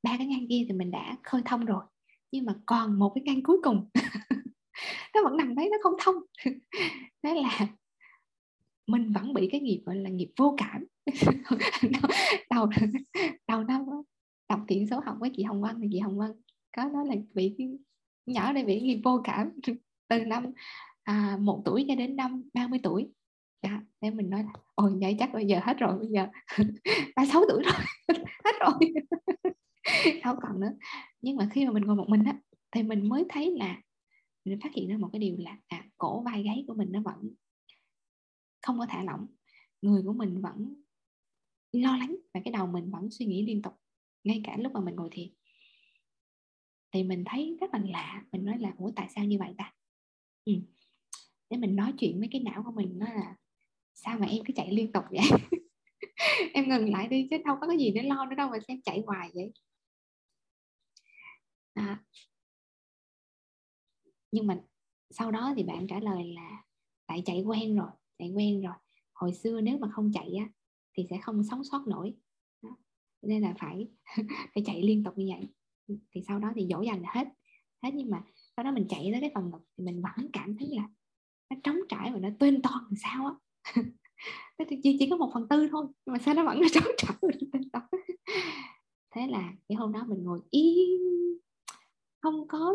[0.04, 1.84] ba cái ngăn kia thì mình đã khơi thông rồi
[2.32, 3.90] nhưng mà còn một cái ngăn cuối cùng.
[5.14, 6.16] Nó vẫn nằm đấy nó không thông.
[7.24, 7.68] Đó là
[8.88, 10.86] mình vẫn bị cái nghiệp gọi là nghiệp vô cảm.
[12.50, 12.70] Đầu
[13.48, 13.86] đầu năm
[14.50, 16.32] đọc thiện số học với chị Hồng Vân thì chị Hồng Vân
[16.78, 17.56] có nói là bị
[18.26, 19.50] nhỏ đây bị nghiệp vô cảm
[20.08, 20.46] từ năm
[21.04, 23.12] à, một tuổi cho đến năm 30 tuổi.
[23.64, 26.28] Dạ nên mình nói là ôi vậy chắc bây giờ hết rồi bây giờ
[27.16, 27.74] 36 tuổi rồi
[28.46, 28.94] hết rồi.
[30.24, 30.74] Không còn nữa.
[31.22, 32.40] Nhưng mà khi mà mình ngồi một mình á
[32.72, 33.82] thì mình mới thấy là
[34.46, 37.02] mình phát hiện ra một cái điều là à, cổ vai gáy của mình nó
[37.06, 37.30] vẫn
[38.68, 39.28] không có thả lỏng.
[39.82, 40.84] Người của mình vẫn
[41.72, 43.74] lo lắng và cái đầu mình vẫn suy nghĩ liên tục,
[44.24, 45.30] ngay cả lúc mà mình ngồi thiền.
[46.92, 49.74] Thì mình thấy rất là lạ, mình nói là, ủa, tại sao như vậy ta?
[50.46, 50.54] Ừ.
[51.50, 53.36] để mình nói chuyện với cái não của mình nó là,
[53.94, 55.22] sao mà em cứ chạy liên tục vậy?
[56.54, 58.82] Em ngừng lại đi, chứ đâu có cái gì để lo nữa đâu mà xem
[58.82, 59.52] chạy hoài vậy.
[61.74, 62.04] À.
[64.32, 64.58] nhưng mà
[65.10, 66.64] sau đó thì bạn trả lời là,
[67.08, 68.74] tại chạy quen rồi chạy quen rồi.
[69.14, 70.50] Hồi xưa nếu mà không chạy á
[70.98, 72.14] thì sẽ không sống sót nổi.
[72.62, 72.70] Đó.
[73.22, 73.88] nên là phải
[74.54, 75.48] phải chạy liên tục như vậy.
[76.12, 77.28] Thì sau đó thì dỗ dành là hết.
[77.84, 78.24] Hết nhưng mà
[78.58, 80.90] sau đó mình chạy tới cái phần ngực thì mình vẫn cảm thấy là
[81.50, 83.34] nó trống trải và nó tên toan làm sao á.
[84.84, 87.18] Chỉ, chỉ có một phần tư thôi nhưng mà sao nó vẫn nó trống trải
[87.22, 87.86] và nó tên toan
[89.16, 91.02] thế là cái hôm đó mình ngồi yên
[92.22, 92.74] không có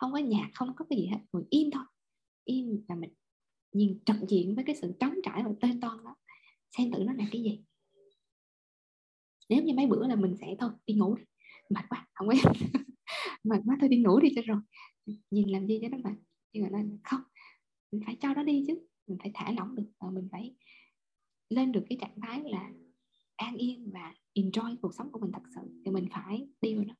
[0.00, 1.18] không có nhạc không có cái gì hết.
[1.32, 1.84] Ngồi im thôi.
[2.44, 3.10] Im là mình
[3.72, 6.16] nhìn trực diện với cái sự trống trải và tê toan đó
[6.76, 7.64] xem tự nó là cái gì.
[9.48, 11.24] Nếu như mấy bữa là mình sẽ thôi đi ngủ đi.
[11.70, 12.34] Mệt quá không có
[13.44, 14.60] mệt quá thôi đi ngủ đi cho rồi.
[15.30, 16.16] Nhìn làm gì cho nó mệt.
[16.52, 17.20] Nhưng mà nó không
[17.92, 18.86] mình phải cho nó đi chứ.
[19.06, 20.54] Mình phải thả lỏng được và mình phải
[21.48, 22.70] lên được cái trạng thái là
[23.36, 25.60] an yên và enjoy cuộc sống của mình thật sự.
[25.84, 26.94] Thì mình phải đi vào đó.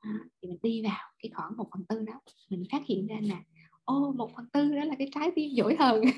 [0.00, 2.20] À, thì mình đi vào cái khoảng một phần tư đó.
[2.50, 3.42] Mình phát hiện ra là
[3.84, 6.02] ô một phần tư đó là cái trái tim dỗi hơn.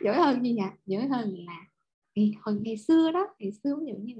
[0.00, 1.66] Dỗi hơn gì nhỉ dỗi hơn là
[2.14, 4.14] ngày, hồi ngày xưa đó ngày xưa ví dụ như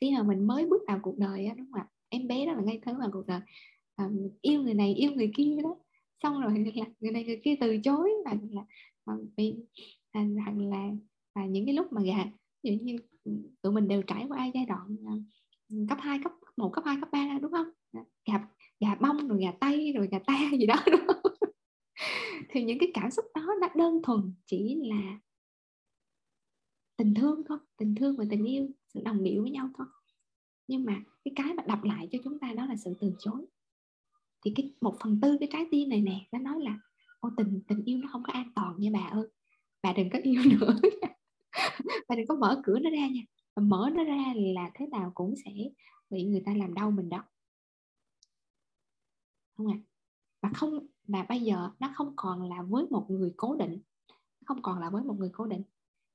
[0.00, 1.88] khi mà mình mới bước vào cuộc đời á đúng không ạ?
[2.08, 3.40] Em bé đó là ngây thơ vào cuộc đời.
[3.96, 4.10] À,
[4.40, 5.76] yêu người này yêu người kia đó.
[6.22, 8.62] Xong rồi là người này người kia từ chối là là,
[9.04, 9.54] à, vì
[10.10, 10.90] à, là, là, là,
[11.34, 12.24] là những cái lúc mà gà
[12.62, 12.96] ví dụ như
[13.62, 15.14] tụi mình đều trải qua giai đoạn à,
[15.88, 17.68] cấp 2, cấp 1, cấp 2, cấp 3 đúng không?
[17.92, 18.42] Dạ, gặp
[18.80, 21.32] gà bông rồi gà tây rồi gà ta gì đó, đúng không?
[22.48, 25.18] Thì những cái cảm xúc đó nó đơn thuần chỉ là
[26.96, 29.86] tình thương thôi, tình thương và tình yêu, sự đồng điệu với nhau thôi.
[30.66, 33.46] Nhưng mà cái cái mà đập lại cho chúng ta đó là sự từ chối.
[34.44, 36.78] Thì cái một phần tư cái trái tim này nè, nó nói là,
[37.20, 39.28] ô, tình tình yêu nó không có an toàn nha bà ơi.
[39.82, 40.78] Bà đừng có yêu nữa
[42.08, 43.22] bà đừng có mở cửa nó ra nha.
[43.56, 45.50] Mở nó ra là thế nào cũng sẽ
[46.10, 47.24] bị người ta làm đau mình đó
[49.58, 49.78] không ạ?
[49.82, 49.88] À?
[50.42, 53.78] và không, và bây giờ nó không còn là với một người cố định.
[54.44, 55.62] Không còn là với một người cố định,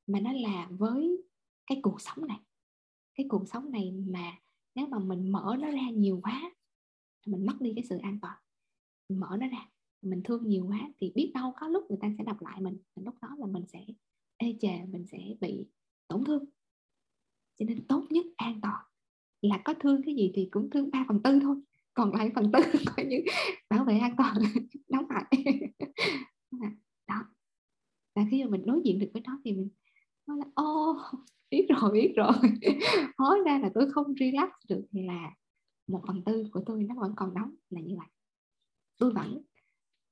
[0.07, 1.23] mà nó là với
[1.67, 2.39] cái cuộc sống này.
[3.15, 4.33] Cái cuộc sống này mà
[4.75, 6.51] nếu mà mình mở nó ra nhiều quá,
[7.25, 8.37] mình mất đi cái sự an toàn.
[9.09, 9.69] Mình mở nó ra,
[10.01, 12.77] mình thương nhiều quá thì biết đâu có lúc người ta sẽ đọc lại mình
[12.95, 13.85] lúc đó là mình sẽ
[14.37, 15.67] ê chề, mình sẽ bị
[16.07, 16.45] tổn thương.
[17.55, 18.85] Cho nên tốt nhất an toàn
[19.41, 21.61] là có thương cái gì thì cũng thương 3 phần tư thôi
[21.93, 22.59] còn lại phần tư
[22.95, 23.17] coi như
[23.69, 24.35] bảo vệ an toàn,
[24.89, 25.25] đóng lại.
[27.07, 27.25] Đó
[28.15, 29.69] và khi mà mình đối diện được với nó thì mình
[30.27, 30.97] nói là ô
[31.49, 32.33] biết rồi biết rồi.
[33.17, 35.31] Hóa ra là tôi không relax được thì là
[35.87, 38.07] một phần tư của tôi nó vẫn còn đóng là như vậy.
[38.97, 39.41] Tôi vẫn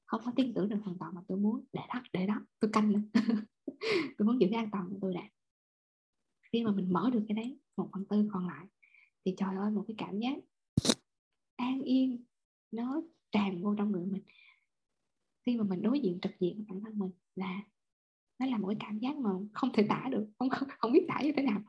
[0.05, 2.71] không có tin tưởng được hoàn toàn mà tôi muốn để đó để đó, tôi
[2.73, 3.09] canh lên.
[4.17, 5.29] Tôi muốn giữ cái an toàn của tôi đã.
[6.53, 8.65] Khi mà mình mở được cái đấy, một phần tư còn lại,
[9.25, 10.37] thì trời ơi, một cái cảm giác
[11.61, 12.25] an yên
[12.71, 13.01] nó
[13.31, 14.23] tràn vô trong người mình.
[15.45, 17.63] Khi mà mình đối diện trực diện với bản thân mình là
[18.39, 21.05] nó là một cái cảm giác mà không thể tả được không không, không biết
[21.07, 21.61] tả như thế nào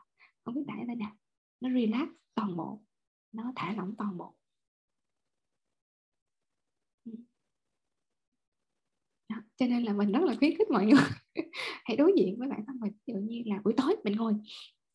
[0.44, 1.16] không biết tả như thế nào.
[1.60, 2.82] Nó relax toàn bộ
[3.32, 4.34] nó thả lỏng toàn bộ.
[9.28, 9.36] Đó.
[9.56, 11.02] cho nên là mình rất là khuyến khích mọi người
[11.84, 12.92] hãy đối diện với bản thân mình.
[13.06, 14.34] Ví dụ như là buổi tối mình ngồi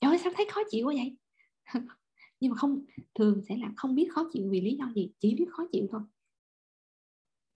[0.02, 1.18] trời ơi sao thấy khó chịu quá vậy?
[2.40, 2.86] nhưng mà không
[3.16, 5.88] thường sẽ là không biết khó chịu vì lý do gì chỉ biết khó chịu
[5.92, 6.02] thôi.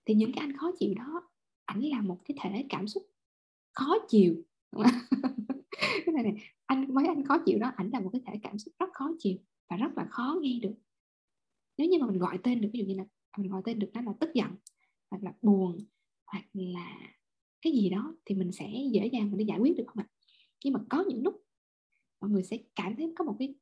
[0.04, 1.30] Thì những cái anh khó chịu đó
[1.64, 3.02] ảnh là một cái thể cảm xúc
[3.72, 4.42] khó chịu.
[5.80, 6.34] Cái này, này
[6.66, 9.10] anh mấy anh khó chịu đó ảnh là một cái thể cảm xúc rất khó
[9.18, 9.38] chịu
[9.70, 10.74] và rất là khó nghe được.
[11.78, 13.78] Nếu như mà mình gọi tên được ví dụ như là à, mình gọi tên
[13.78, 14.50] được nó là tức giận
[15.10, 15.78] hoặc là buồn
[16.26, 16.98] hoặc là
[17.62, 20.08] cái gì đó thì mình sẽ dễ dàng mình đi giải quyết được không ạ?
[20.64, 21.44] Nhưng mà có những lúc
[22.20, 23.54] mọi người sẽ cảm thấy có một cái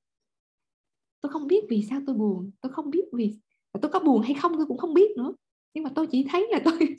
[1.21, 3.39] tôi không biết vì sao tôi buồn tôi không biết vì
[3.81, 5.35] tôi có buồn hay không tôi cũng không biết nữa.
[5.75, 6.79] Nhưng mà tôi chỉ thấy là tôi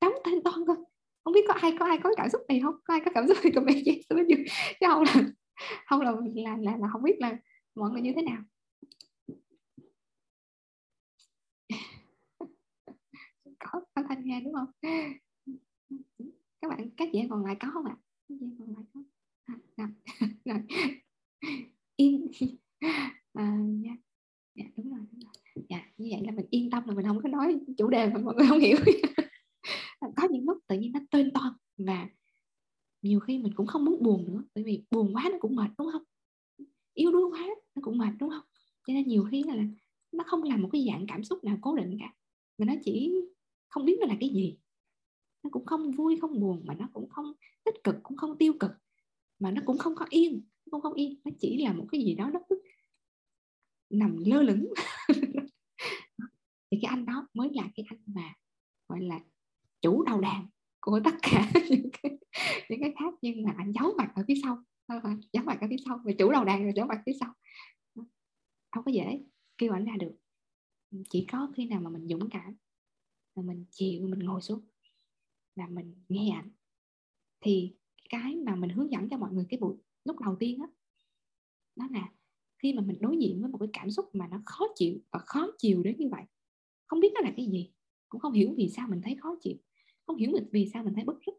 [0.00, 0.76] đóng tên toan thôi.
[1.24, 2.74] Không biết có ai có ai có cảm xúc này không?
[2.84, 4.44] Có ai có cảm xúc thì comment yes bên dưới
[4.80, 5.14] chứ không là
[5.86, 7.36] không là là, là là không biết là
[7.74, 8.42] mọi người như thế nào.
[13.58, 14.66] Có có thanh nghe đúng không?
[16.60, 17.96] Các bạn các chị còn lại có không ạ?
[18.28, 19.00] Các chị còn lại có
[19.44, 19.88] à, rồi.
[21.98, 23.96] rồi à, dạ.
[24.54, 25.64] dạ đúng rồi đúng rồi.
[25.68, 28.20] Dạ như vậy là mình yên tâm là mình không có nói chủ đề mà
[28.20, 28.76] mọi người không hiểu.
[30.16, 32.08] Có những lúc tự nhiên nó tên toan và
[33.02, 35.70] nhiều khi mình cũng không muốn buồn nữa bởi vì buồn quá nó cũng mệt
[35.78, 36.02] đúng không?
[36.94, 38.44] Yếu đuối quá nó cũng mệt đúng không?
[38.86, 39.54] Cho nên nhiều khi là
[40.12, 42.14] nó không là một cái dạng cảm xúc nào cố định cả
[42.58, 43.12] mà nó chỉ
[43.68, 44.58] không biết nó là cái gì.
[45.42, 47.32] Nó cũng không vui không buồn mà nó cũng không
[47.64, 48.70] tích cực cũng không tiêu cực
[49.38, 52.14] mà nó cũng không có yên cũng không yên nó chỉ là một cái gì
[52.14, 52.62] đó nó cứ
[53.90, 54.72] nằm lơ lửng.
[56.70, 58.34] Thì cái anh đó mới là cái anh mà
[58.88, 59.20] gọi là
[59.80, 60.46] chủ đầu đàn
[60.80, 62.18] của tất cả những cái,
[62.68, 64.64] những cái khác nhưng mà anh giấu mặt ở phía sau.
[64.86, 67.12] Ờ, ờ, giấu mặt ở phía sau và chủ đầu đàn rồi giấu mặt phía
[67.20, 67.34] sau.
[68.70, 69.24] Không có dễ
[69.58, 70.16] kêu ảnh ra được.
[71.10, 72.56] Chỉ có khi nào mà mình dũng cảm
[73.34, 74.60] là mình chịu mình ngồi xuống
[75.56, 76.50] là mình nghe ảnh.
[77.40, 77.74] Thì
[78.08, 80.66] cái mà mình hướng dẫn cho mọi người cái buổi lúc đầu tiên á
[81.76, 82.12] đó, đó là
[82.62, 85.18] khi mà mình đối diện với một cái cảm xúc mà nó khó chịu và
[85.18, 86.22] khó chịu đến như vậy,
[86.86, 87.72] không biết nó là cái gì,
[88.08, 89.56] cũng không hiểu vì sao mình thấy khó chịu,
[90.06, 91.32] không hiểu mình vì sao mình thấy bức rứt.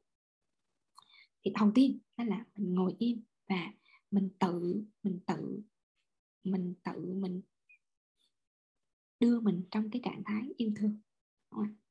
[1.44, 3.74] Thì đầu tiên đó là mình ngồi im và
[4.12, 5.62] mình tự mình tự
[6.44, 7.42] mình tự mình
[9.20, 11.00] đưa mình trong cái trạng thái yêu thương.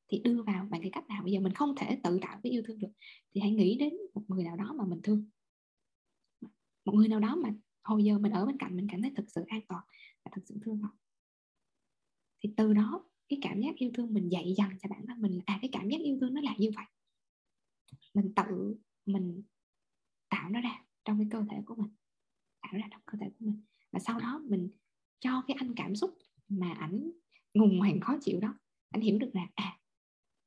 [0.07, 1.23] Thì đưa vào bằng cái cách nào?
[1.23, 2.91] Bây giờ mình không thể tự tạo cái yêu thương được.
[3.33, 5.25] Thì hãy nghĩ đến một người nào đó mà mình thương.
[6.85, 7.53] Một người nào đó mà
[7.83, 9.83] hồi giờ mình ở bên cạnh mình cảm thấy thực sự an toàn
[10.23, 10.89] và thực sự thương họ
[12.43, 15.35] thì từ đó, cái cảm giác yêu thương mình dạy dần cho bản thân mình
[15.35, 16.85] là à cái cảm giác yêu thương nó là như vậy.
[18.13, 18.75] Mình tự,
[19.05, 19.43] mình
[20.29, 21.91] tạo nó ra trong cái cơ thể của mình,
[22.61, 23.61] tạo ra trong cơ thể của mình.
[23.91, 24.69] Và sau đó mình
[25.19, 26.17] cho cái anh cảm xúc
[26.49, 27.11] mà ảnh
[27.53, 28.53] ngùng hoàng khó chịu đó
[28.89, 29.79] anh hiểu được là à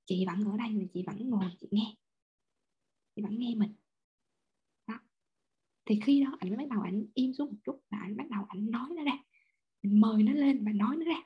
[0.06, 1.94] chị vẫn ở đây mà chị vẫn ngồi, chị nghe.
[3.16, 3.74] Chị vẫn nghe mình
[5.86, 8.30] thì khi đó anh mới bắt đầu ảnh im xuống một chút và anh bắt
[8.30, 9.18] đầu ảnh nói nó ra.
[9.82, 11.22] Mình mời nó lên và nói nó ra.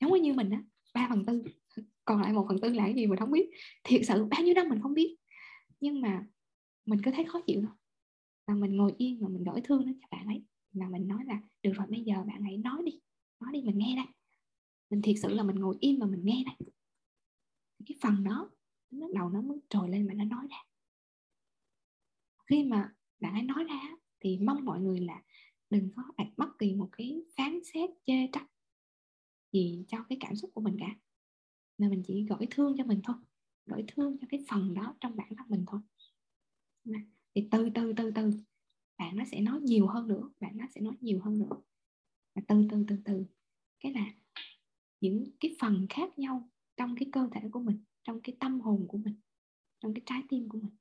[0.00, 0.62] Giống như mình á,
[0.94, 1.44] ba phần tư,
[2.04, 3.50] còn lại một phần tư là cái gì mình không biết.
[3.84, 5.16] Thiệt sự bao nhiêu năm mình không biết.
[5.80, 6.26] Nhưng mà
[6.86, 7.70] mình cứ thấy khó chịu thôi.
[8.46, 10.44] Là mình ngồi yên và mình đổi thương nó cho bạn ấy.
[10.72, 13.00] Là mình nói là, được rồi, bây giờ bạn ấy nói đi.
[13.40, 14.06] Nói đi, mình nghe đây.
[14.90, 16.54] Mình thiệt sự là mình ngồi im và mình nghe đây.
[17.86, 18.50] Cái phần đó
[18.90, 20.56] nó đầu nó mới trồi lên mà nó nói ra.
[22.46, 22.94] Khi mà
[23.24, 23.80] bạn ấy nói ra,
[24.20, 25.22] thì mong mọi người là
[25.70, 28.46] đừng có đặt bất kỳ một cái phán xét chê trách
[29.52, 30.96] gì cho cái cảm xúc của mình cả.
[31.78, 33.16] Mà mình chỉ gửi thương cho mình thôi,
[33.66, 35.80] gửi thương cho cái phần đó trong bản thân mình thôi.
[37.34, 38.30] Thì từ từ từ từ,
[38.98, 41.62] bạn nó sẽ nói nhiều hơn nữa, bạn nó sẽ nói nhiều hơn nữa.
[42.34, 43.26] Và từ từ từ từ,
[43.80, 44.14] cái là
[45.00, 48.86] những cái phần khác nhau trong cái cơ thể của mình, trong cái tâm hồn
[48.88, 49.14] của mình,
[49.80, 50.76] trong cái trái tim của mình,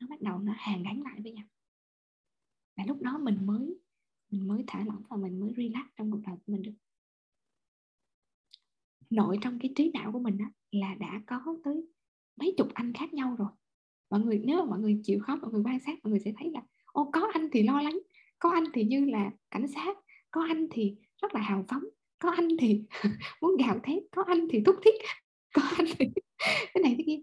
[0.00, 1.46] nó bắt đầu nó hàn gắn lại với nhau
[2.80, 3.78] và lúc đó mình mới
[4.30, 6.72] mình mới thả lỏng và mình mới relax trong cuộc đời của mình được.
[9.10, 11.86] Nội trong cái trí não của mình á, là đã có tới
[12.36, 13.48] mấy chục anh khác nhau rồi.
[14.10, 16.32] Mọi người nếu mà mọi người chịu khó mọi người quan sát mọi người sẽ
[16.38, 17.98] thấy là ô có anh thì lo lắng
[18.38, 19.98] có anh thì như là cảnh sát
[20.30, 21.84] có anh thì rất là hào phóng
[22.18, 22.82] có anh thì
[23.40, 24.94] muốn gào thét có anh thì thúc thiết
[25.54, 26.06] có anh thì
[26.74, 27.18] cái này thế kia.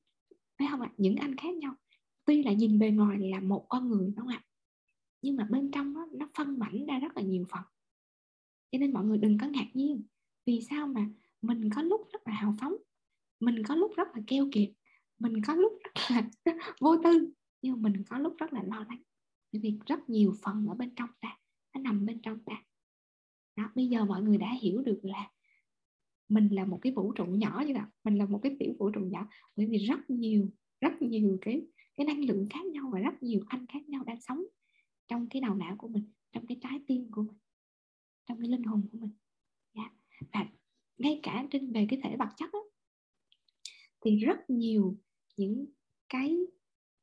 [0.60, 0.92] Thấy không ạ?
[0.98, 1.76] Những anh khác nhau.
[2.26, 4.44] Tuy là nhìn bề ngoài là một con người đúng không ạ?
[5.28, 7.64] Nhưng mà bên trong đó, nó phân mảnh ra rất là nhiều phần.
[8.72, 10.04] Cho nên mọi người đừng có ngạc nhiên.
[10.46, 11.10] Vì sao mà
[11.42, 12.74] mình có lúc rất là hào phóng
[13.40, 14.70] mình có lúc rất là keo kiệt
[15.20, 15.74] mình có lúc
[16.46, 17.32] rất là vô tư
[17.62, 19.02] nhưng mình có lúc rất là lo lắng.
[19.52, 21.38] Bởi vì rất nhiều phần ở bên trong ta
[21.74, 22.64] nó nằm bên trong ta.
[23.56, 25.32] Đó, bây giờ mọi người đã hiểu được là
[26.30, 28.90] mình là một cái vũ trụ nhỏ như vậy mình là một cái tiểu vũ
[28.90, 29.28] trụ nhỏ.
[29.56, 30.50] Bởi vì rất nhiều
[30.82, 31.62] rất nhiều cái
[31.96, 34.44] cái năng lượng khác nhau và rất nhiều anh khác nhau đang sống
[35.08, 37.38] trong cái đầu não của mình trong cái trái tim của mình
[38.26, 39.12] trong cái linh hồn của mình.
[39.74, 39.92] Yeah.
[40.34, 40.46] Và
[40.98, 42.60] ngay cả trên về cái thể vật chất đó,
[44.02, 44.98] thì rất nhiều
[45.38, 45.66] những
[46.10, 46.38] cái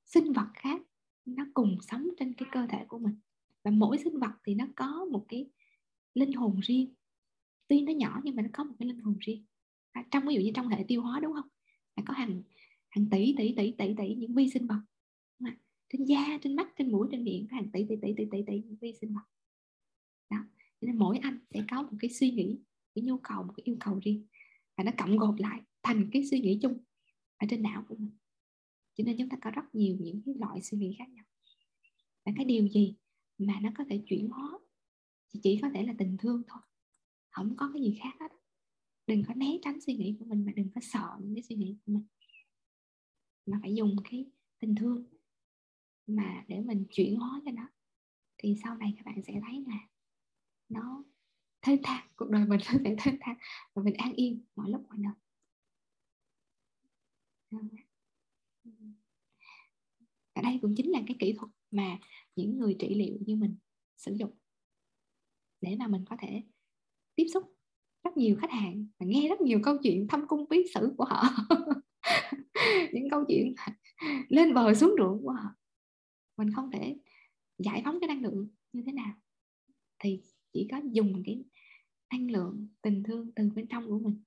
[0.04, 0.82] sinh vật khác
[1.24, 3.14] nó cùng sống trên cái cơ thể của mình.
[3.62, 5.50] Và mỗi sinh vật thì nó có một cái
[6.14, 6.94] linh hồn riêng.
[7.68, 9.44] Tuy nó nhỏ nhưng mà nó có một cái linh hồn riêng.
[9.92, 11.48] À, trong ví dụ như trong hệ tiêu hóa đúng không?
[11.96, 12.42] Là có hàng
[12.88, 14.80] hàng tỷ tỷ tỷ tỷ tỷ những vi sinh vật
[15.88, 18.42] trên da, trên mắt, trên mũi, trên miệng có hàng tỷ tỷ tỷ tỷ tỷ
[18.46, 19.24] tỷ vi sinh vật
[20.30, 20.38] đó.
[20.80, 22.58] Nên mỗi anh sẽ có một cái suy nghĩ,
[22.94, 24.26] cái nhu cầu, một cái yêu cầu riêng.
[24.76, 26.78] Và nó cộng gộp lại thành cái suy nghĩ chung
[27.36, 28.16] ở trên não của mình.
[28.94, 31.24] Cho nên chúng ta có rất nhiều những cái loại suy nghĩ khác nhau.
[32.24, 32.96] Và cái điều gì
[33.38, 34.58] mà nó có thể chuyển hóa,
[35.30, 36.62] thì chỉ có thể là tình thương thôi.
[37.30, 38.28] Không có cái gì khác hết.
[39.06, 41.56] Đừng có né tránh suy nghĩ của mình mà đừng có sợ những cái suy
[41.56, 42.04] nghĩ của mình.
[43.46, 44.26] Mà phải dùng cái
[44.58, 45.04] tình thương
[46.06, 47.68] mà để mình chuyển hóa cho nó,
[48.38, 49.88] thì sau này các bạn sẽ thấy là
[50.68, 51.04] nó
[51.62, 53.36] thênh thang, cuộc đời mình nó sẽ thênh thang
[53.74, 55.12] và mình an yên mọi lúc mọi nơi.
[60.32, 61.98] Ở đây cũng chính là cái kỹ thuật mà
[62.36, 63.56] những người trị liệu như mình
[63.96, 64.30] sử dụng
[65.60, 66.42] để mà mình có thể
[67.14, 67.56] tiếp xúc
[68.04, 71.04] rất nhiều khách hàng và nghe rất nhiều câu chuyện thâm cung bí sử của
[71.04, 71.22] họ.
[72.92, 73.54] Những câu chuyện
[74.28, 75.54] lên bờ xuống ruộng của họ
[76.36, 76.98] mình không thể
[77.58, 79.14] giải phóng cái năng lượng như thế nào.
[79.98, 80.20] Thì
[80.52, 81.44] chỉ có dùng cái
[82.12, 84.22] năng lượng tình thương từ bên trong của mình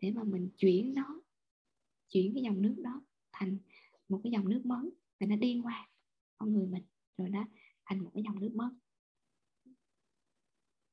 [0.00, 1.22] để mà mình chuyển nó,
[2.08, 3.02] chuyển cái dòng nước đó
[3.32, 3.58] thành
[4.08, 4.90] một cái dòng nước mới
[5.20, 5.88] và nó đi qua
[6.38, 6.82] con người mình,
[7.18, 7.44] rồi nó
[7.84, 8.70] thành một cái dòng nước mới.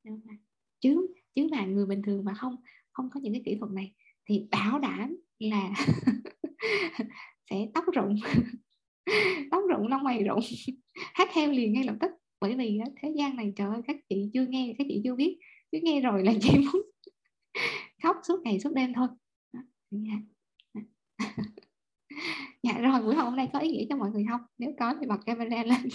[0.03, 0.37] Đúng không?
[0.79, 2.55] chứ chứ mà người bình thường mà không
[2.91, 3.93] không có những cái kỹ thuật này
[4.25, 5.73] thì bảo đảm là
[7.49, 8.15] sẽ tóc rụng.
[9.51, 10.39] tóc rụng lông mày rụng.
[10.93, 12.11] Hát theo liền ngay lập tức.
[12.41, 15.37] Bởi vì thế gian này trời ơi các chị chưa nghe các chị chưa biết.
[15.71, 16.81] Cứ nghe rồi là chị muốn
[18.03, 19.07] khóc suốt ngày suốt đêm thôi.
[19.91, 20.19] Dạ.
[22.63, 24.41] dạ rồi buổi hôm nay có ý nghĩa cho mọi người không?
[24.57, 25.89] Nếu có thì bật camera lên.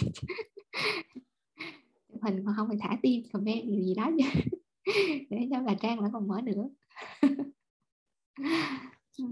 [2.21, 4.11] Hình mà không thì thả tim comment gì, gì đó
[5.29, 6.69] để cho bà trang lại còn mở nữa.
[9.17, 9.25] Ừ.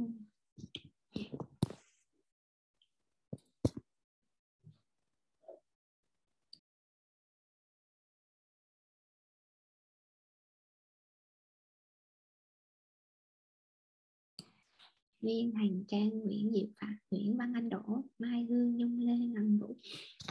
[15.25, 19.59] Duyên Hành Trang Nguyễn Diệu Phạm Nguyễn Văn Anh Đỗ Mai Hương Nhung Lê Ngân
[19.59, 19.77] Vũ.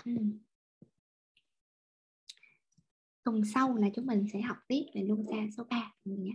[0.04, 0.12] Ừ.
[3.24, 6.32] tuần sau là chúng mình sẽ học tiếp về luân xa số 3 mọi nhé.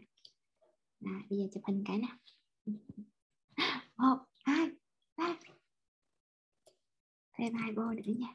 [1.02, 2.18] À, bây giờ chụp hình cái nào
[3.98, 4.70] một hai
[5.18, 5.40] ba.
[7.38, 8.34] Thêm hai bô nữa nha.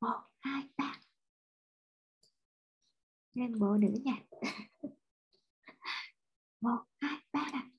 [0.00, 1.00] Một hai ba.
[3.34, 4.24] Thêm bộ nữa nha.
[6.60, 7.50] Một hai ba.
[7.52, 7.71] nè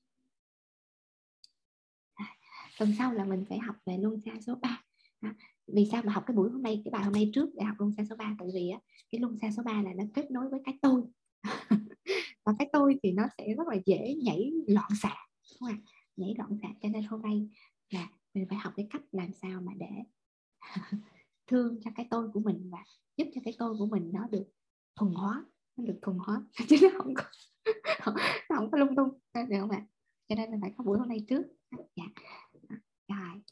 [2.78, 4.82] tuần sau là mình phải học về luân xa số 3
[5.20, 5.34] à,
[5.66, 7.76] vì sao mà học cái buổi hôm nay cái bài hôm nay trước để học
[7.78, 8.80] luân xa số 3 tại vì á,
[9.10, 11.02] cái luân xa số 3 là nó kết nối với cái tôi.
[12.44, 15.16] Và cái tôi thì nó sẽ rất là dễ nhảy loạn xạ
[15.60, 15.80] đúng không?
[16.16, 17.48] nhảy loạn xạ cho nên hôm nay
[17.90, 19.90] là mình phải học cái cách làm sao mà để
[21.46, 22.84] thương cho cái tôi của mình và
[23.16, 24.44] giúp cho cái tôi của mình nó được
[24.96, 25.44] thuần hóa
[25.76, 26.42] nó được thuần hóa.
[26.68, 27.22] Chứ nó không có
[28.50, 29.08] nó không có lung tung.
[29.34, 29.86] Được không ạ?
[30.28, 31.42] Cho nên mình phải có buổi hôm nay trước.
[31.96, 32.04] Dạ
[33.08, 33.42] rồi.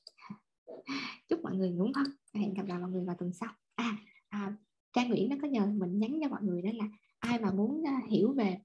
[1.28, 2.06] Chúc mọi người ngủ ngon.
[2.34, 3.52] Hẹn gặp lại mọi người vào tuần sau.
[3.74, 3.96] À,
[4.28, 4.56] à
[4.92, 6.88] Trang Nguyễn nó có nhờ mình nhắn cho mọi người đó là
[7.18, 8.58] ai mà muốn uh, hiểu về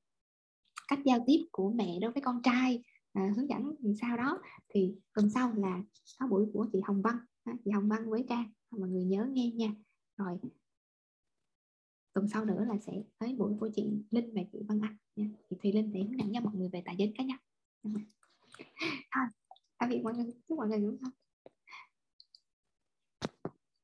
[0.87, 2.83] cách giao tiếp của mẹ đối với con trai
[3.13, 5.83] à, hướng dẫn sao đó thì tuần sau là
[6.19, 9.03] có buổi của chị Hồng Văn à, chị Hồng Văn với Trang à, mọi người
[9.03, 9.73] nhớ nghe nha.
[10.17, 10.37] Rồi
[12.13, 15.29] tuần sau nữa là sẽ tới buổi của chị Linh và chị Văn Anh nha.
[15.49, 17.37] Chị Thùy Linh sẽ hướng dẫn cho mọi người về tài chính cá nhân
[19.91, 21.11] anh mọi người nhân mọi người đúng không?